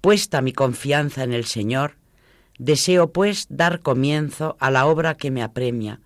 [0.00, 1.98] Puesta mi confianza en el Señor,
[2.58, 6.00] deseo pues dar comienzo a la obra que me apremia,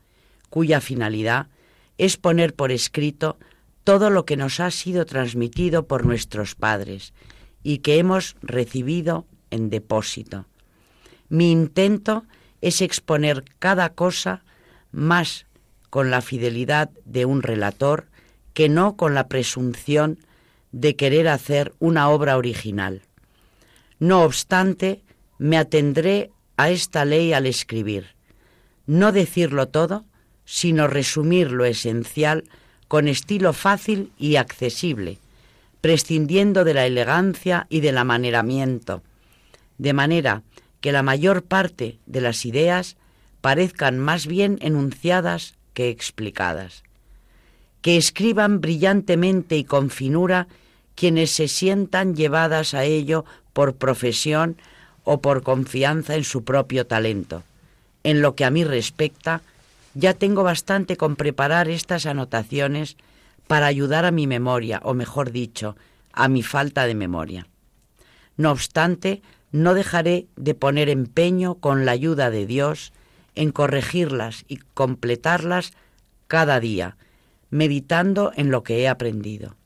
[0.51, 1.47] cuya finalidad
[1.97, 3.39] es poner por escrito
[3.85, 7.13] todo lo que nos ha sido transmitido por nuestros padres
[7.63, 10.47] y que hemos recibido en depósito.
[11.29, 12.25] Mi intento
[12.61, 14.43] es exponer cada cosa
[14.93, 15.47] más
[15.91, 18.09] con la fidelidad de un relator
[18.55, 20.19] que no con la presunción
[20.71, 23.03] de querer hacer una obra original.
[23.99, 25.03] No obstante,
[25.39, 28.15] me atendré a esta ley al escribir,
[28.87, 30.05] no decirlo todo,
[30.45, 32.45] sino resumir lo esencial
[32.93, 35.17] con estilo fácil y accesible,
[35.81, 39.03] prescindiendo de la elegancia y del amaneramiento,
[39.79, 40.43] de manera
[40.83, 42.99] que la mayor parte de las ideas
[43.41, 46.83] parezcan más bien enunciadas que explicadas.
[47.81, 50.47] Que escriban brillantemente y con finura
[50.95, 53.25] quienes se sientan llevadas a ello
[53.55, 54.59] por profesión
[55.05, 57.43] o por confianza en su propio talento.
[58.05, 59.41] En lo que a mí respecta,
[59.95, 62.97] ya tengo bastante con preparar estas anotaciones
[63.47, 65.77] para ayudar a mi memoria, o mejor dicho,
[66.13, 67.47] a mi falta de memoria.
[68.37, 72.93] No obstante, no dejaré de poner empeño con la ayuda de Dios
[73.35, 75.73] en corregirlas y completarlas
[76.27, 76.97] cada día,
[77.51, 79.57] meditando en lo que he aprendido.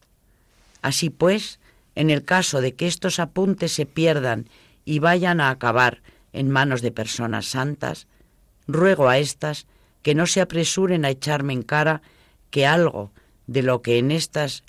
[0.82, 1.60] Así pues,
[1.94, 4.48] en el caso de que estos apuntes se pierdan
[4.84, 8.06] y vayan a acabar en manos de personas santas,
[8.66, 9.66] ruego a éstas
[10.06, 12.00] que no se apresuren a echarme en cara
[12.50, 13.10] que algo
[13.48, 14.62] de lo que en estas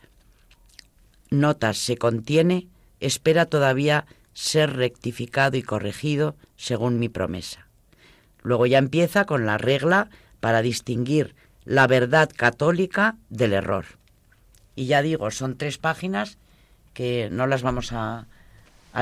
[1.29, 2.65] notas se contiene
[2.99, 7.67] espera todavía ser rectificado y corregido según mi promesa.
[8.41, 13.85] Luego ya empieza con la regla para distinguir la verdad católica del error.
[14.75, 16.39] Y ya digo, son tres páginas
[16.95, 18.25] que no las vamos a,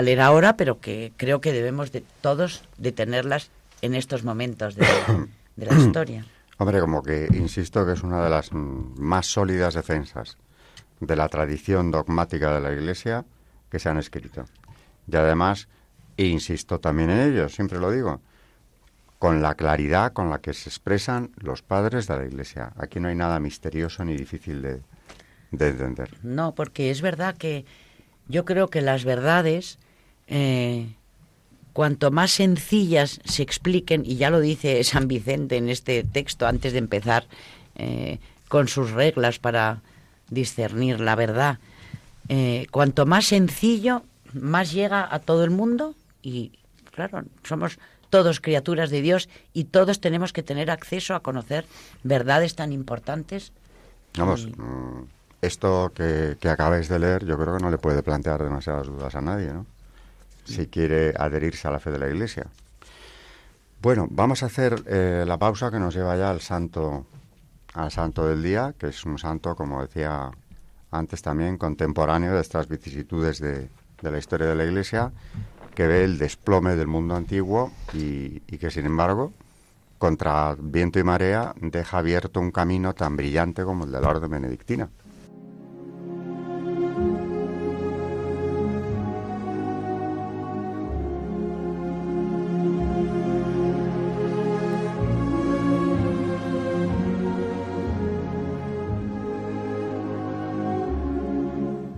[0.01, 4.85] leer ahora, pero que creo que debemos de todos detenerlas en estos momentos de,
[5.55, 6.25] de la historia.
[6.57, 10.37] Hombre, como que insisto que es una de las más sólidas defensas
[10.99, 13.25] de la tradición dogmática de la Iglesia
[13.69, 14.45] que se han escrito.
[15.11, 15.67] Y además,
[16.17, 18.21] insisto también en ello, siempre lo digo,
[19.19, 22.73] con la claridad con la que se expresan los padres de la Iglesia.
[22.77, 24.81] Aquí no hay nada misterioso ni difícil de,
[25.51, 26.11] de entender.
[26.23, 27.65] No, porque es verdad que
[28.27, 29.77] yo creo que las verdades,
[30.27, 30.95] eh,
[31.75, 36.71] cuanto más sencillas se expliquen, y ya lo dice San Vicente en este texto antes
[36.71, 37.27] de empezar
[37.75, 39.81] eh, con sus reglas para
[40.29, 41.59] discernir la verdad,
[42.29, 46.53] eh, cuanto más sencillo, más llega a todo el mundo y,
[46.93, 47.77] claro, somos
[48.09, 51.65] todos criaturas de Dios y todos tenemos que tener acceso a conocer
[52.03, 53.51] verdades tan importantes.
[54.17, 55.01] Vamos, mm,
[55.41, 59.13] esto que, que acabáis de leer yo creo que no le puede plantear demasiadas dudas
[59.13, 59.74] a nadie, ¿no?
[60.45, 62.47] Si quiere adherirse a la fe de la Iglesia.
[63.81, 67.05] Bueno, vamos a hacer eh, la pausa que nos lleva ya al santo,
[67.73, 70.31] al santo del día, que es un santo, como decía
[70.91, 73.69] antes también, contemporáneo de estas vicisitudes de,
[74.01, 75.11] de la historia de la Iglesia,
[75.73, 79.33] que ve el desplome del mundo antiguo y, y que, sin embargo,
[79.97, 84.31] contra viento y marea, deja abierto un camino tan brillante como el de la orden
[84.31, 84.89] benedictina.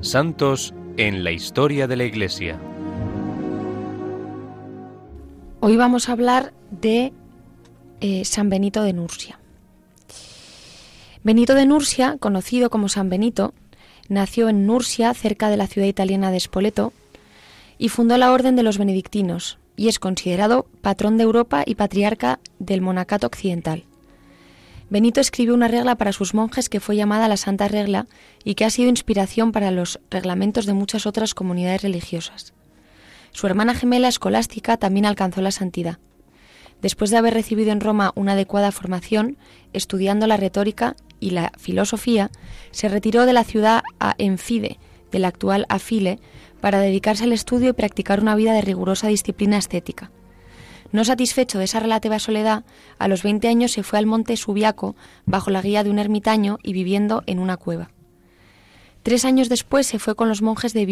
[0.07, 2.57] Santos en la historia de la Iglesia.
[5.59, 7.11] Hoy vamos a hablar de
[7.99, 9.39] eh, San Benito de Nursia.
[11.23, 13.53] Benito de Nursia, conocido como San Benito,
[14.07, 16.93] nació en Nursia, cerca de la ciudad italiana de Spoleto,
[17.77, 22.39] y fundó la Orden de los Benedictinos, y es considerado patrón de Europa y patriarca
[22.59, 23.83] del monacato occidental.
[24.89, 28.07] Benito escribió una regla para sus monjes que fue llamada la Santa Regla
[28.43, 32.53] y que ha sido inspiración para los reglamentos de muchas otras comunidades religiosas.
[33.31, 35.99] Su hermana gemela escolástica también alcanzó la santidad.
[36.81, 39.37] Después de haber recibido en Roma una adecuada formación,
[39.73, 42.31] estudiando la retórica y la filosofía,
[42.71, 44.79] se retiró de la ciudad a Enfide,
[45.11, 46.19] de la actual Afile,
[46.61, 50.11] para dedicarse al estudio y practicar una vida de rigurosa disciplina estética.
[50.91, 52.63] No satisfecho de esa relativa soledad,
[52.97, 54.95] a los 20 años se fue al monte Subiaco
[55.25, 57.91] bajo la guía de un ermitaño y viviendo en una cueva.
[59.03, 60.85] Tres años después se fue con los monjes de,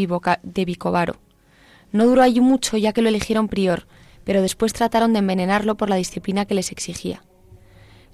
[0.44, 1.18] de Vicovaro.
[1.92, 3.88] No duró allí mucho ya que lo eligieron prior,
[4.24, 7.24] pero después trataron de envenenarlo por la disciplina que les exigía.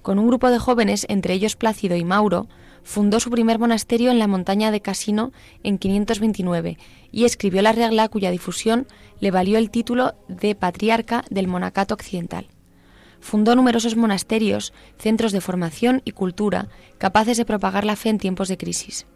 [0.02, 2.48] Con un grupo de jóvenes, entre ellos Plácido y Mauro,
[2.82, 6.78] fundó su primer monasterio en la montaña de Casino en 529
[7.10, 8.86] y escribió la regla cuya difusión
[9.20, 12.48] le valió el título de patriarca del monacato occidental.
[13.20, 16.68] Fundó numerosos monasterios, centros de formación y cultura
[16.98, 19.06] capaces de propagar la fe en tiempos de crisis.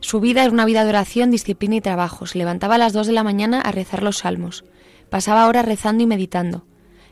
[0.00, 2.26] Su vida era una vida de oración, disciplina y trabajo.
[2.26, 4.64] Se levantaba a las dos de la mañana a rezar los salmos.
[5.10, 6.64] Pasaba horas rezando y meditando.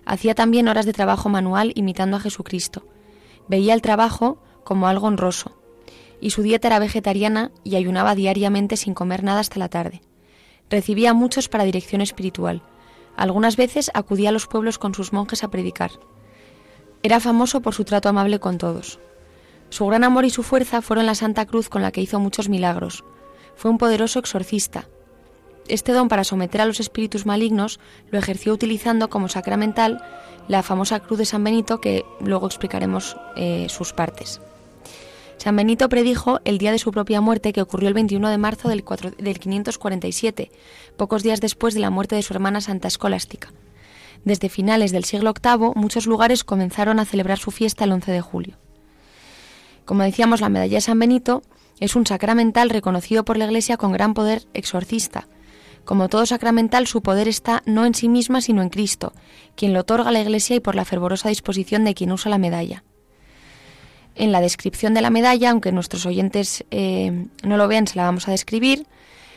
[0.04, 2.86] Hacía también horas de trabajo manual imitando a Jesucristo.
[3.48, 5.52] Veía el trabajo como algo honroso,
[6.20, 10.02] y su dieta era vegetariana y ayunaba diariamente sin comer nada hasta la tarde.
[10.68, 12.62] Recibía a muchos para dirección espiritual.
[13.16, 15.92] Algunas veces acudía a los pueblos con sus monjes a predicar.
[17.04, 18.98] Era famoso por su trato amable con todos.
[19.70, 22.48] Su gran amor y su fuerza fueron la Santa Cruz con la que hizo muchos
[22.48, 23.04] milagros.
[23.54, 24.88] Fue un poderoso exorcista.
[25.68, 27.78] Este don para someter a los espíritus malignos
[28.10, 30.02] lo ejerció utilizando como sacramental
[30.48, 34.40] la famosa Cruz de San Benito que luego explicaremos eh, sus partes.
[35.38, 38.68] San Benito predijo el día de su propia muerte que ocurrió el 21 de marzo
[38.68, 40.50] del, 547,
[40.96, 43.52] pocos días después de la muerte de su hermana Santa Escolástica.
[44.24, 48.20] Desde finales del siglo VIII, muchos lugares comenzaron a celebrar su fiesta el 11 de
[48.20, 48.56] julio.
[49.84, 51.42] Como decíamos, la medalla de San Benito
[51.78, 55.28] es un sacramental reconocido por la Iglesia con gran poder exorcista.
[55.84, 59.12] Como todo sacramental, su poder está no en sí misma, sino en Cristo,
[59.54, 62.38] quien lo otorga a la Iglesia y por la fervorosa disposición de quien usa la
[62.38, 62.82] medalla.
[64.16, 68.04] En la descripción de la medalla, aunque nuestros oyentes eh, no lo vean, se la
[68.04, 68.86] vamos a describir.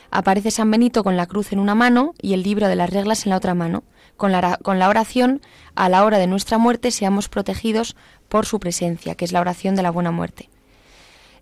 [0.09, 3.25] Aparece San Benito con la cruz en una mano y el libro de las reglas
[3.25, 3.83] en la otra mano,
[4.15, 5.41] con la, con la oración
[5.75, 7.95] a la hora de nuestra muerte seamos protegidos
[8.29, 10.49] por su presencia, que es la oración de la buena muerte.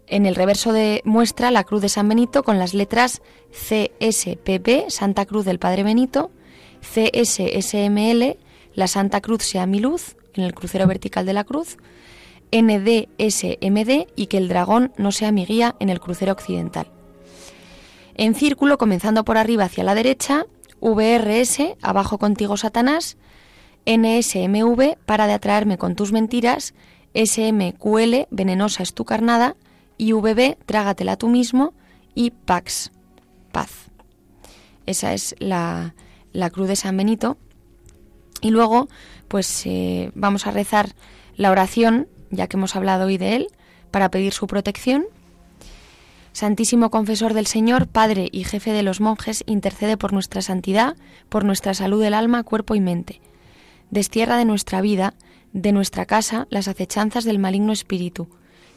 [0.07, 5.25] En el reverso de muestra la cruz de San Benito con las letras CSPP, Santa
[5.25, 6.31] Cruz del Padre Benito,
[6.81, 8.37] CSSML,
[8.73, 11.77] la Santa Cruz sea mi luz, en el crucero vertical de la cruz,
[12.51, 16.87] NDSMD y que el dragón no sea mi guía en el crucero occidental.
[18.15, 20.45] En círculo, comenzando por arriba hacia la derecha,
[20.81, 23.17] VRS, abajo contigo Satanás,
[23.85, 26.73] NSMV, para de atraerme con tus mentiras,
[27.13, 29.55] SMQL, venenosa es tu carnada,
[29.97, 31.73] y VB, trágatela tú mismo,
[32.13, 32.91] y Pax,
[33.51, 33.89] paz.
[34.85, 35.93] Esa es la,
[36.51, 37.37] cruz de San Benito.
[38.41, 38.87] Y luego,
[39.27, 40.95] pues eh, vamos a rezar
[41.35, 43.47] la oración ya que hemos hablado hoy de él,
[43.91, 45.05] para pedir su protección.
[46.33, 50.95] Santísimo Confesor del Señor, Padre y Jefe de los monjes, intercede por nuestra santidad,
[51.29, 53.21] por nuestra salud del alma, cuerpo y mente.
[53.89, 55.13] Destierra de nuestra vida,
[55.53, 58.27] de nuestra casa, las acechanzas del maligno espíritu.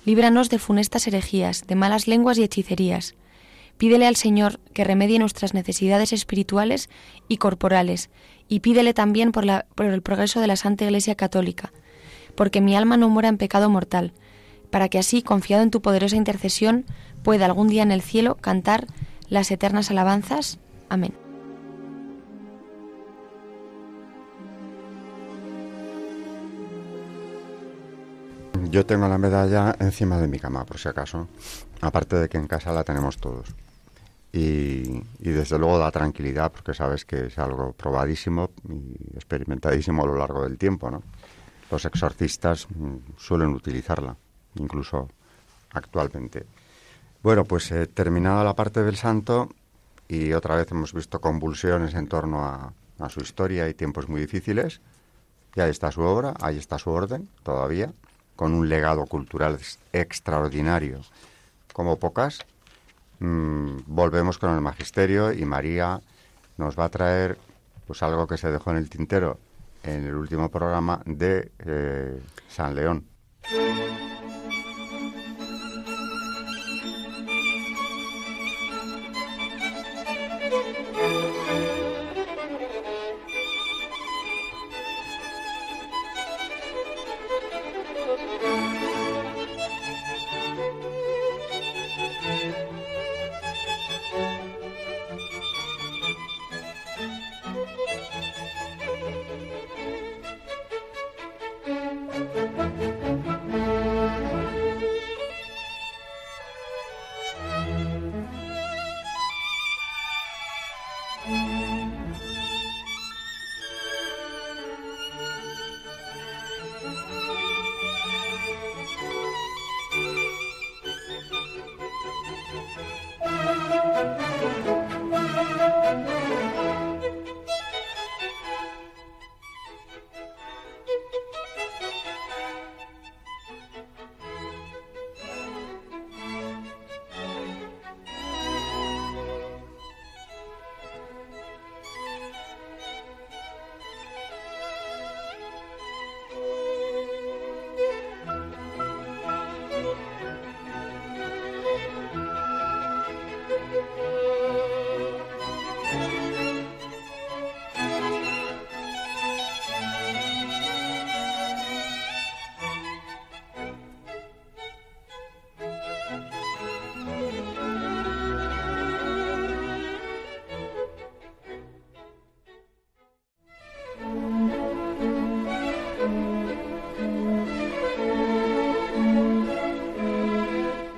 [0.06, 3.14] Líbranos de funestas herejías, de malas lenguas y hechicerías.
[3.76, 6.88] Pídele al Señor que remedie nuestras necesidades espirituales
[7.28, 8.08] y corporales,
[8.48, 9.44] y pídele también por,
[9.74, 11.72] por el progreso de la Santa Iglesia Católica,
[12.34, 14.12] porque mi alma no muera en pecado mortal,
[14.70, 16.84] para que así, confiado en tu poderosa intercesión,
[17.22, 18.86] pueda algún día en el cielo cantar
[19.28, 20.58] las eternas alabanzas.
[20.88, 21.14] Amén.
[28.70, 31.26] Yo tengo la medalla encima de mi cama, por si acaso.
[31.80, 33.48] Aparte de que en casa la tenemos todos.
[34.32, 40.16] Y, desde luego da tranquilidad porque sabes que es algo probadísimo y experimentadísimo a lo
[40.16, 40.88] largo del tiempo.
[40.88, 41.02] ¿no?
[41.70, 44.16] Los exorcistas mm, suelen utilizarla,
[44.56, 45.08] incluso
[45.72, 46.46] actualmente.
[47.22, 49.50] Bueno, pues he terminado la parte del santo
[50.08, 54.20] y otra vez hemos visto convulsiones en torno a, a su historia y tiempos muy
[54.22, 54.80] difíciles.
[55.54, 57.92] Y ahí está su obra, ahí está su orden todavía
[58.36, 59.58] con un legado cultural
[59.92, 61.00] extraordinario
[61.72, 62.38] como pocas.
[63.18, 66.00] Mm, volvemos con el magisterio y María
[66.56, 67.38] nos va a traer
[67.86, 69.38] pues algo que se dejó en el tintero
[69.82, 73.06] en el último programa de eh, San León.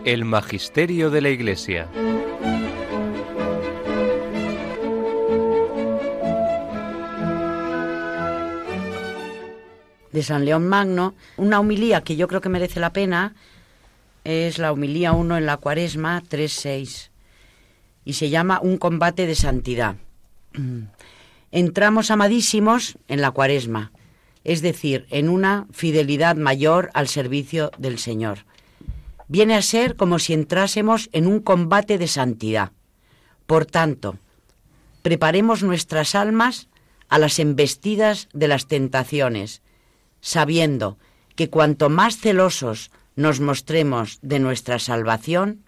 [0.05, 1.89] El Magisterio de la Iglesia.
[10.11, 13.37] De San León Magno, una humilía que yo creo que merece la pena
[14.25, 17.11] es la humilía 1 en la Cuaresma 3.6
[18.05, 19.95] y se llama Un combate de santidad.
[21.53, 23.93] Entramos, amadísimos, en la Cuaresma,
[24.43, 28.47] es decir, en una fidelidad mayor al servicio del Señor
[29.33, 32.73] viene a ser como si entrásemos en un combate de santidad.
[33.47, 34.19] Por tanto,
[35.01, 36.69] preparemos nuestras almas
[37.09, 39.63] a las embestidas de las tentaciones,
[40.21, 40.99] sabiendo
[41.35, 45.65] que cuanto más celosos nos mostremos de nuestra salvación,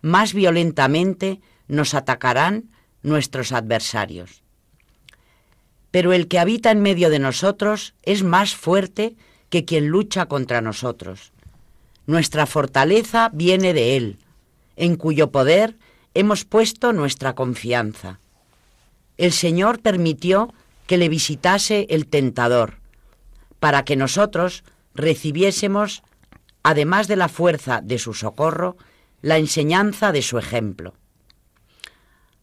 [0.00, 2.70] más violentamente nos atacarán
[3.02, 4.44] nuestros adversarios.
[5.90, 9.16] Pero el que habita en medio de nosotros es más fuerte
[9.50, 11.31] que quien lucha contra nosotros.
[12.06, 14.18] Nuestra fortaleza viene de Él,
[14.76, 15.76] en cuyo poder
[16.14, 18.18] hemos puesto nuestra confianza.
[19.16, 20.52] El Señor permitió
[20.86, 22.78] que le visitase el tentador,
[23.60, 26.02] para que nosotros recibiésemos,
[26.62, 28.76] además de la fuerza de su socorro,
[29.20, 30.94] la enseñanza de su ejemplo.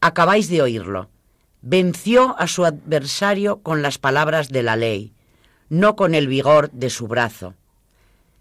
[0.01, 1.09] Acabáis de oírlo.
[1.61, 5.11] Venció a su adversario con las palabras de la ley,
[5.67, 7.53] no con el vigor de su brazo.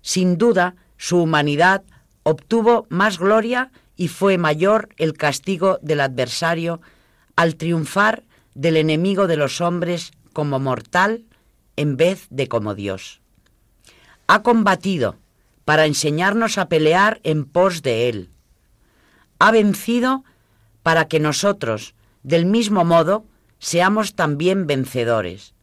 [0.01, 1.85] Sin duda, su humanidad
[2.25, 6.81] obtuvo más gloria y fue mayor el castigo del adversario
[7.37, 8.25] al triunfar
[8.55, 11.25] del enemigo de los hombres como mortal
[11.77, 13.21] en vez de como Dios.
[14.27, 15.17] Ha combatido
[15.65, 18.31] para enseñarnos a pelear en pos de Él.
[19.39, 20.25] Ha vencido
[20.83, 23.25] para que nosotros, del mismo modo,
[23.59, 25.55] seamos también vencedores.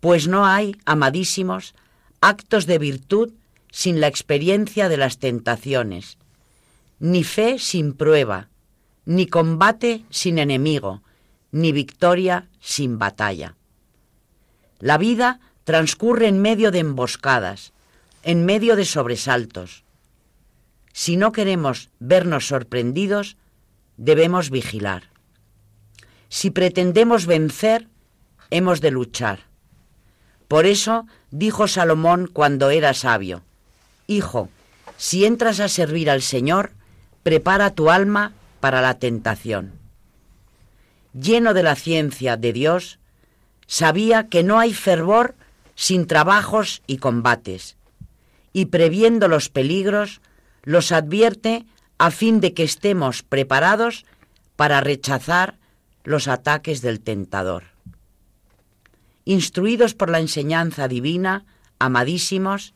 [0.00, 1.74] Pues no hay, amadísimos,
[2.20, 3.32] actos de virtud
[3.74, 6.16] sin la experiencia de las tentaciones,
[7.00, 8.48] ni fe sin prueba,
[9.04, 11.02] ni combate sin enemigo,
[11.50, 13.56] ni victoria sin batalla.
[14.78, 17.72] La vida transcurre en medio de emboscadas,
[18.22, 19.82] en medio de sobresaltos.
[20.92, 23.36] Si no queremos vernos sorprendidos,
[23.96, 25.10] debemos vigilar.
[26.28, 27.88] Si pretendemos vencer,
[28.50, 29.40] hemos de luchar.
[30.46, 33.42] Por eso dijo Salomón cuando era sabio,
[34.06, 34.48] Hijo,
[34.96, 36.72] si entras a servir al Señor,
[37.22, 39.72] prepara tu alma para la tentación.
[41.12, 42.98] Lleno de la ciencia de Dios,
[43.66, 45.34] sabía que no hay fervor
[45.74, 47.76] sin trabajos y combates,
[48.52, 50.20] y previendo los peligros,
[50.62, 51.66] los advierte
[51.98, 54.04] a fin de que estemos preparados
[54.56, 55.56] para rechazar
[56.04, 57.64] los ataques del tentador.
[59.24, 61.46] Instruidos por la enseñanza divina,
[61.78, 62.74] amadísimos,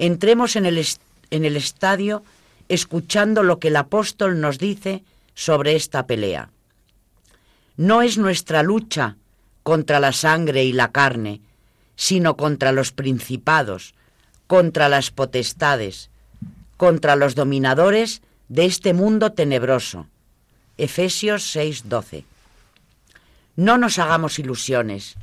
[0.00, 0.84] entremos en el,
[1.30, 2.24] en el estadio
[2.68, 6.48] escuchando lo que el apóstol nos dice sobre esta pelea.
[7.76, 9.16] No es nuestra lucha
[9.62, 11.42] contra la sangre y la carne,
[11.96, 13.94] sino contra los principados,
[14.46, 16.08] contra las potestades,
[16.78, 20.06] contra los dominadores de este mundo tenebroso.
[20.78, 22.24] Efesios 6:12.
[23.56, 25.16] No nos hagamos ilusiones.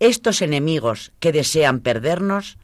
[0.00, 2.56] Estos enemigos que desean perdernos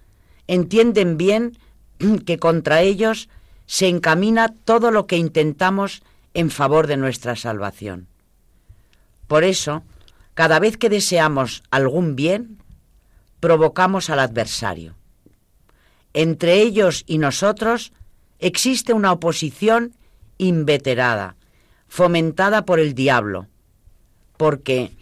[0.53, 1.57] entienden bien
[2.27, 3.29] que contra ellos
[3.67, 6.03] se encamina todo lo que intentamos
[6.35, 8.07] en favor de nuestra salvación.
[9.27, 9.83] Por eso,
[10.35, 12.59] cada vez que deseamos algún bien,
[13.41, 14.95] provocamos al adversario.
[16.13, 17.93] Entre ellos y nosotros
[18.39, 19.95] existe una oposición
[20.37, 21.37] inveterada,
[21.89, 23.47] fomentada por el diablo,
[24.37, 24.93] porque,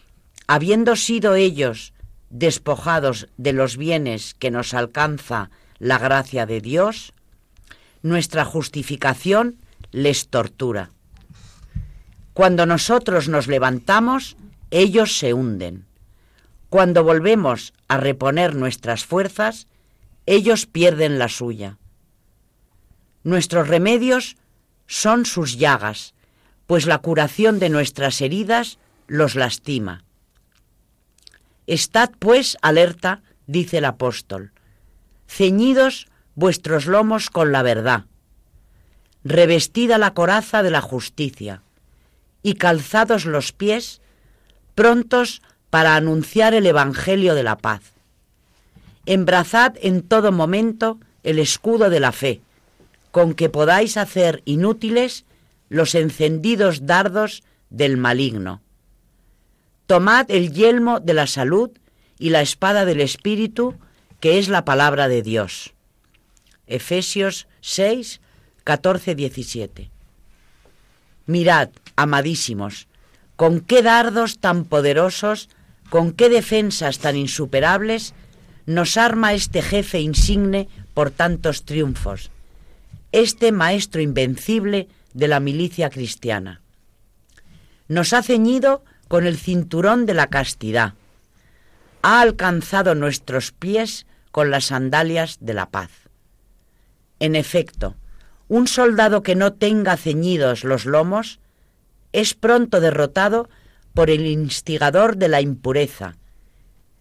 [0.47, 1.93] habiendo sido ellos
[2.31, 7.13] despojados de los bienes que nos alcanza la gracia de Dios,
[8.03, 9.57] nuestra justificación
[9.91, 10.91] les tortura.
[12.33, 14.37] Cuando nosotros nos levantamos,
[14.71, 15.85] ellos se hunden.
[16.69, 19.67] Cuando volvemos a reponer nuestras fuerzas,
[20.27, 21.79] ellos pierden la suya.
[23.25, 24.37] Nuestros remedios
[24.87, 26.15] son sus llagas,
[26.67, 28.79] pues la curación de nuestras heridas
[29.09, 30.05] los lastima.
[31.71, 34.51] Estad pues alerta, dice el apóstol,
[35.29, 38.07] ceñidos vuestros lomos con la verdad,
[39.23, 41.63] revestida la coraza de la justicia,
[42.43, 44.01] y calzados los pies,
[44.75, 47.83] prontos para anunciar el Evangelio de la paz.
[49.07, 52.41] Embrazad en todo momento el escudo de la fe,
[53.13, 55.25] con que podáis hacer inútiles
[55.69, 58.61] los encendidos dardos del maligno.
[59.91, 61.69] Tomad el yelmo de la salud
[62.17, 63.75] y la espada del Espíritu,
[64.21, 65.73] que es la palabra de Dios.
[66.69, 68.21] Efesios 6,
[68.63, 69.91] 14, 17.
[71.27, 72.87] Mirad, amadísimos,
[73.35, 75.49] con qué dardos tan poderosos,
[75.89, 78.15] con qué defensas tan insuperables
[78.67, 82.31] nos arma este jefe insigne por tantos triunfos,
[83.11, 86.61] este maestro invencible de la milicia cristiana.
[87.89, 90.95] Nos ha ceñido con el cinturón de la castidad,
[92.01, 95.91] ha alcanzado nuestros pies con las sandalias de la paz.
[97.19, 97.97] En efecto,
[98.47, 101.41] un soldado que no tenga ceñidos los lomos
[102.13, 103.51] es pronto derrotado
[103.95, 106.15] por el instigador de la impureza,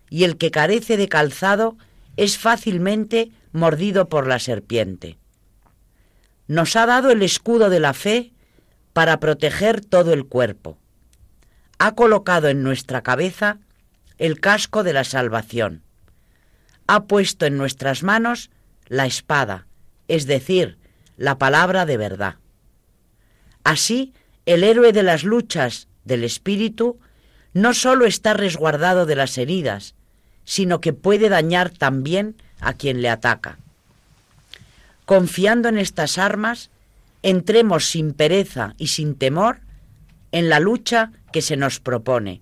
[0.10, 1.78] y el que carece de calzado
[2.18, 5.20] es fácilmente mordido por la serpiente.
[6.48, 8.32] Nos ha dado el escudo de la fe
[8.94, 10.80] para proteger todo el cuerpo.
[11.80, 13.58] Ha colocado en nuestra cabeza
[14.18, 15.82] el casco de la salvación.
[16.88, 18.50] Ha puesto en nuestras manos
[18.88, 19.66] la espada,
[20.10, 20.78] es decir,
[21.16, 22.36] la palabra de verdad.
[23.64, 24.14] Así,
[24.46, 27.00] el héroe de las luchas del espíritu
[27.54, 29.96] no sólo está resguardado de las heridas,
[30.44, 33.58] sino que puede dañar también a quien le ataca.
[35.06, 36.72] Confiando en estas armas,
[37.24, 39.62] entremos sin pereza y sin temor
[40.32, 42.42] en la lucha que se nos propone.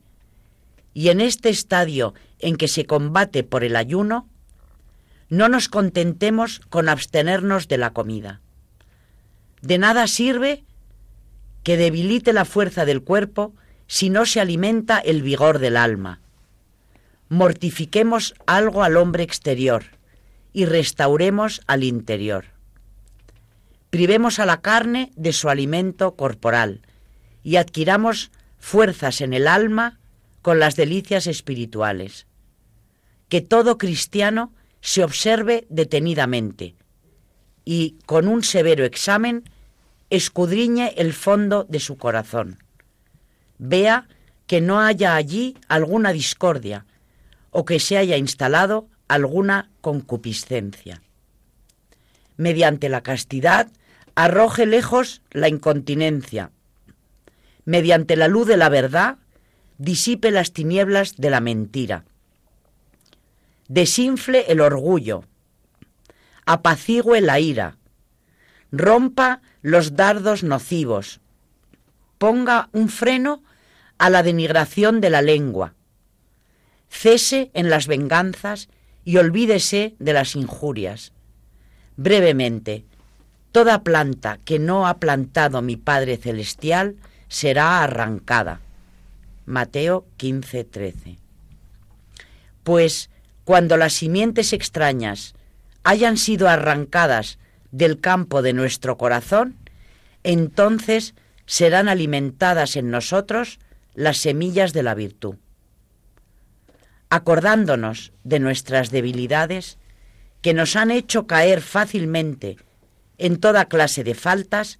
[0.93, 4.27] Y en este estadio en que se combate por el ayuno,
[5.29, 8.41] no nos contentemos con abstenernos de la comida.
[9.61, 10.63] De nada sirve
[11.63, 13.53] que debilite la fuerza del cuerpo
[13.87, 16.21] si no se alimenta el vigor del alma.
[17.29, 19.83] Mortifiquemos algo al hombre exterior
[20.53, 22.45] y restauremos al interior.
[23.89, 26.81] Privemos a la carne de su alimento corporal
[27.47, 29.99] y adquiramos fuerzas en el alma
[30.41, 32.27] con las delicias espirituales.
[33.29, 36.75] Que todo cristiano se observe detenidamente
[37.63, 39.49] y, con un severo examen,
[40.09, 42.61] escudriñe el fondo de su corazón.
[43.59, 44.09] Vea
[44.45, 46.85] que no haya allí alguna discordia
[47.51, 51.01] o que se haya instalado alguna concupiscencia.
[52.35, 53.69] Mediante la castidad,
[54.15, 56.51] arroje lejos la incontinencia.
[57.67, 59.17] Mediante la luz de la verdad,
[59.77, 62.05] disipe las tinieblas de la mentira.
[63.67, 65.25] Desinfle el orgullo,
[66.45, 67.75] apacigüe la ira,
[68.71, 71.19] rompa los dardos nocivos,
[72.17, 73.43] ponga un freno
[73.97, 75.73] a la denigración de la lengua,
[76.87, 78.69] cese en las venganzas
[79.03, 81.11] y olvídese de las injurias.
[81.97, 82.85] Brevemente,
[83.51, 86.95] toda planta que no ha plantado mi Padre Celestial
[87.27, 88.61] será arrancada.
[89.45, 91.17] Mateo 15:13.
[92.63, 93.09] Pues
[93.43, 95.33] cuando las simientes extrañas
[95.83, 97.39] hayan sido arrancadas
[97.71, 99.55] del campo de nuestro corazón,
[100.23, 101.15] entonces
[101.45, 103.59] serán alimentadas en nosotros
[103.93, 105.35] las semillas de la virtud.
[107.09, 109.77] Acordándonos de nuestras debilidades,
[110.41, 112.57] que nos han hecho caer fácilmente
[113.17, 114.79] en toda clase de faltas,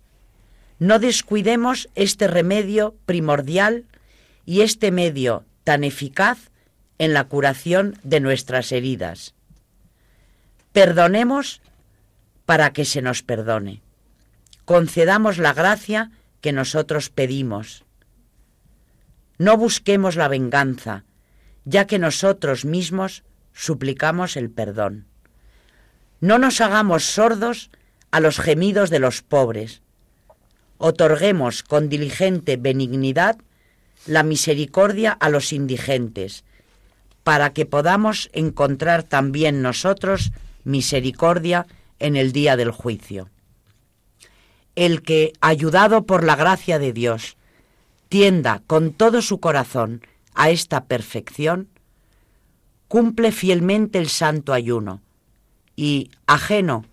[0.80, 3.86] no descuidemos este remedio primordial
[4.46, 6.52] y este medio tan eficaz
[7.00, 9.34] en la curación de nuestras heridas.
[10.72, 11.62] Perdonemos
[12.46, 13.82] para que se nos perdone.
[14.66, 16.12] Concedamos la gracia
[16.42, 17.84] que nosotros pedimos.
[19.38, 21.04] No busquemos la venganza,
[21.66, 23.24] ya que nosotros mismos
[23.54, 25.08] suplicamos el perdón.
[26.20, 27.70] No nos hagamos sordos
[28.12, 29.82] a los gemidos de los pobres.
[30.78, 33.38] Otorguemos con diligente benignidad
[34.06, 36.44] la misericordia a los indigentes,
[37.24, 40.32] para que podamos encontrar también nosotros
[40.64, 41.68] misericordia
[42.00, 43.30] en el día del juicio.
[44.76, 47.36] El que, ayudado por la gracia de Dios,
[48.10, 50.02] tienda con todo su corazón
[50.36, 51.68] a esta perfección,
[52.88, 55.02] cumple fielmente el santo ayuno
[55.76, 56.86] y, ajeno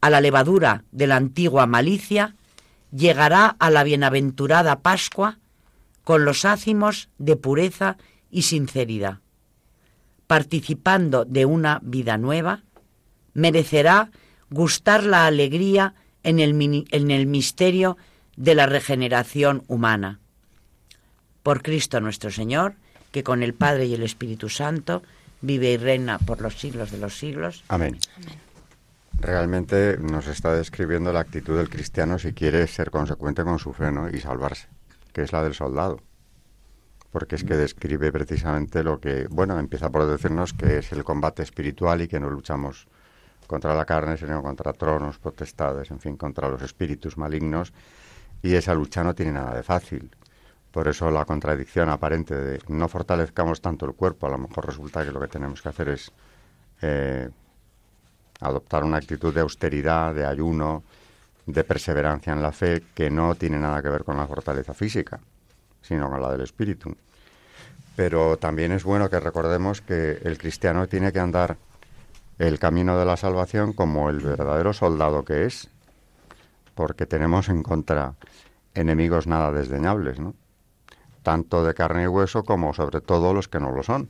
[0.00, 2.34] a la levadura de la antigua malicia,
[2.92, 5.38] llegará a la bienaventurada Pascua
[6.04, 7.96] con los ácimos de pureza
[8.30, 9.18] y sinceridad.
[10.26, 12.62] Participando de una vida nueva,
[13.34, 14.10] merecerá
[14.50, 17.96] gustar la alegría en el, en el misterio
[18.36, 20.20] de la regeneración humana.
[21.42, 22.74] Por Cristo nuestro Señor,
[23.10, 25.02] que con el Padre y el Espíritu Santo
[25.40, 27.64] vive y reina por los siglos de los siglos.
[27.68, 27.98] Amén.
[29.22, 33.88] Realmente nos está describiendo la actitud del cristiano si quiere ser consecuente con su fe
[34.12, 34.66] y salvarse,
[35.12, 36.00] que es la del soldado.
[37.12, 41.44] Porque es que describe precisamente lo que, bueno, empieza por decirnos que es el combate
[41.44, 42.88] espiritual y que no luchamos
[43.46, 47.72] contra la carne, sino contra tronos, potestades, en fin, contra los espíritus malignos.
[48.42, 50.10] Y esa lucha no tiene nada de fácil.
[50.72, 55.04] Por eso la contradicción aparente de no fortalezcamos tanto el cuerpo, a lo mejor resulta
[55.04, 56.10] que lo que tenemos que hacer es
[56.80, 57.30] eh,
[58.42, 60.82] adoptar una actitud de austeridad, de ayuno,
[61.46, 65.20] de perseverancia en la fe, que no tiene nada que ver con la fortaleza física,
[65.80, 66.94] sino con la del espíritu.
[67.96, 71.56] Pero también es bueno que recordemos que el cristiano tiene que andar
[72.38, 75.68] el camino de la salvación como el verdadero soldado que es,
[76.74, 78.14] porque tenemos en contra
[78.74, 80.34] enemigos nada desdeñables, ¿no?
[81.22, 84.08] tanto de carne y hueso como sobre todo los que no lo son.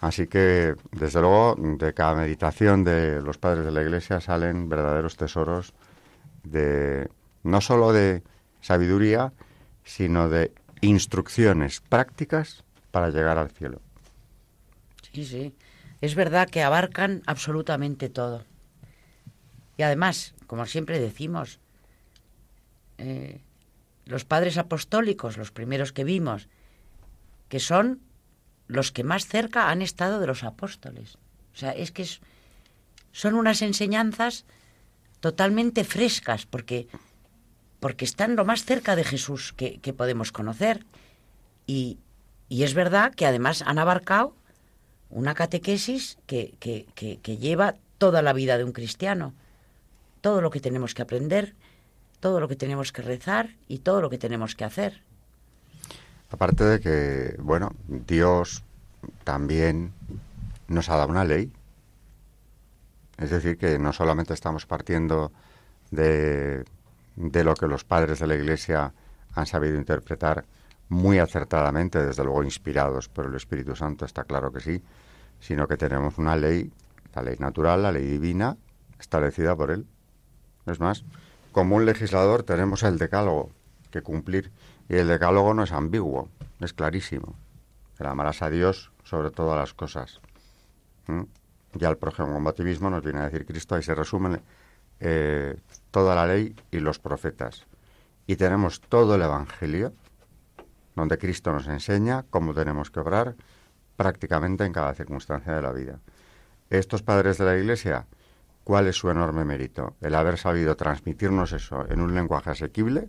[0.00, 5.16] Así que, desde luego, de cada meditación de los padres de la Iglesia salen verdaderos
[5.16, 5.74] tesoros
[6.44, 7.08] de
[7.42, 8.22] no solo de
[8.60, 9.32] sabiduría,
[9.84, 13.80] sino de instrucciones prácticas para llegar al cielo.
[15.12, 15.54] Sí, sí
[16.00, 18.44] es verdad que abarcan absolutamente todo.
[19.76, 21.60] Y además, como siempre decimos,
[22.98, 23.40] eh,
[24.06, 26.48] los padres apostólicos, los primeros que vimos,
[27.48, 28.00] que son
[28.68, 31.16] los que más cerca han estado de los apóstoles.
[31.54, 32.06] O sea, es que
[33.12, 34.44] son unas enseñanzas
[35.20, 36.86] totalmente frescas, porque,
[37.80, 40.84] porque están lo más cerca de Jesús que, podemos conocer.
[41.66, 41.98] Y,
[42.48, 44.34] y es verdad que además han abarcado
[45.10, 49.34] una catequesis que, que, lleva toda la vida de un cristiano,
[50.20, 51.54] todo lo que tenemos que aprender,
[52.20, 55.02] todo lo que tenemos que rezar y todo lo que tenemos que hacer.
[56.30, 58.64] Aparte de que, bueno, Dios
[59.24, 59.92] también
[60.68, 61.50] nos ha dado una ley.
[63.16, 65.32] Es decir, que no solamente estamos partiendo
[65.90, 66.64] de,
[67.16, 68.92] de lo que los padres de la Iglesia
[69.34, 70.44] han sabido interpretar,
[70.88, 74.82] muy acertadamente, desde luego inspirados por el Espíritu Santo, está claro que sí,
[75.40, 76.72] sino que tenemos una ley,
[77.14, 78.56] la ley natural, la ley divina,
[78.98, 79.86] establecida por Él.
[80.66, 81.04] Es más,
[81.52, 83.50] como un legislador tenemos el decálogo
[83.90, 84.50] que cumplir
[84.88, 86.28] y el decálogo no es ambiguo,
[86.60, 87.34] es clarísimo.
[87.98, 90.20] El amarás a Dios sobre todas las cosas.
[91.06, 91.22] ¿Mm?
[91.74, 94.40] Ya el prójimo combativismo nos viene a decir Cristo, ahí se resumen
[95.00, 95.56] eh,
[95.90, 97.66] toda la ley y los profetas.
[98.26, 99.92] Y tenemos todo el Evangelio,
[100.94, 103.36] donde Cristo nos enseña cómo tenemos que obrar
[103.96, 105.98] prácticamente en cada circunstancia de la vida.
[106.70, 108.06] Estos padres de la Iglesia,
[108.64, 109.96] ¿cuál es su enorme mérito?
[110.00, 113.08] El haber sabido transmitirnos eso en un lenguaje asequible,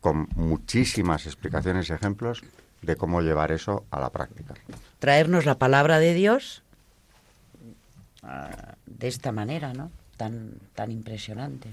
[0.00, 2.42] con muchísimas explicaciones y ejemplos
[2.82, 4.54] de cómo llevar eso a la práctica.
[4.98, 6.62] Traernos la palabra de Dios
[8.22, 9.90] ah, de esta manera, ¿no?
[10.16, 11.72] Tan, tan impresionante.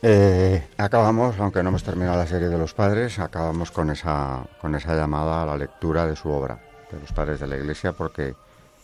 [0.00, 4.76] Eh, acabamos, aunque no hemos terminado la serie de los padres, acabamos con esa, con
[4.76, 6.60] esa llamada a la lectura de su obra,
[6.92, 8.34] de los padres de la Iglesia, porque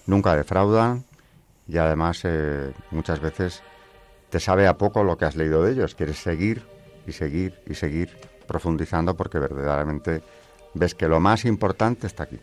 [0.06, 1.04] nunca defraudan
[1.68, 3.62] y además eh, muchas veces
[4.30, 5.94] te sabe a poco lo que has leído de ellos.
[5.94, 6.62] Quieres seguir
[7.06, 8.10] y seguir y seguir
[8.46, 10.22] profundizando porque verdaderamente
[10.74, 12.38] ves que lo más importante está aquí.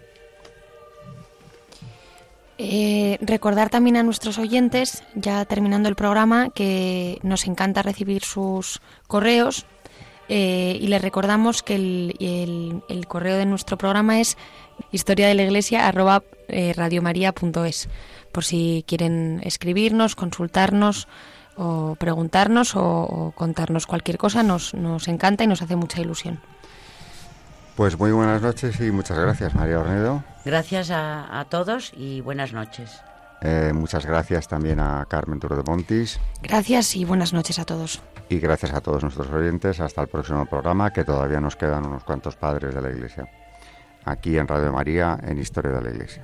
[2.64, 8.82] Eh, recordar también a nuestros oyentes, ya terminando el programa, que nos encanta recibir sus
[9.08, 9.66] correos
[10.30, 14.38] eh, y les recordamos que el, el, correo de nuestro programa es
[14.92, 16.74] historia de la iglesia arroba eh,
[18.32, 21.08] por si quieren escribirnos, consultarnos
[21.58, 26.40] o preguntarnos o, contarnos cualquier cosa, nos, nos encanta y nos hace mucha ilusión.
[27.76, 30.24] Pues muy buenas noches y muchas gracias, María Ornedo.
[30.46, 33.02] Gracias a, todos y buenas noches.
[33.42, 36.20] Eh, muchas gracias también a Carmen Turo de Montis.
[36.44, 38.02] Gracias y buenas noches a todos.
[38.30, 39.80] Y gracias a todos nuestros oyentes.
[39.80, 43.28] Hasta el próximo programa, que todavía nos quedan unos cuantos padres de la Iglesia.
[44.06, 46.24] Aquí en Radio María, en Historia de la Iglesia.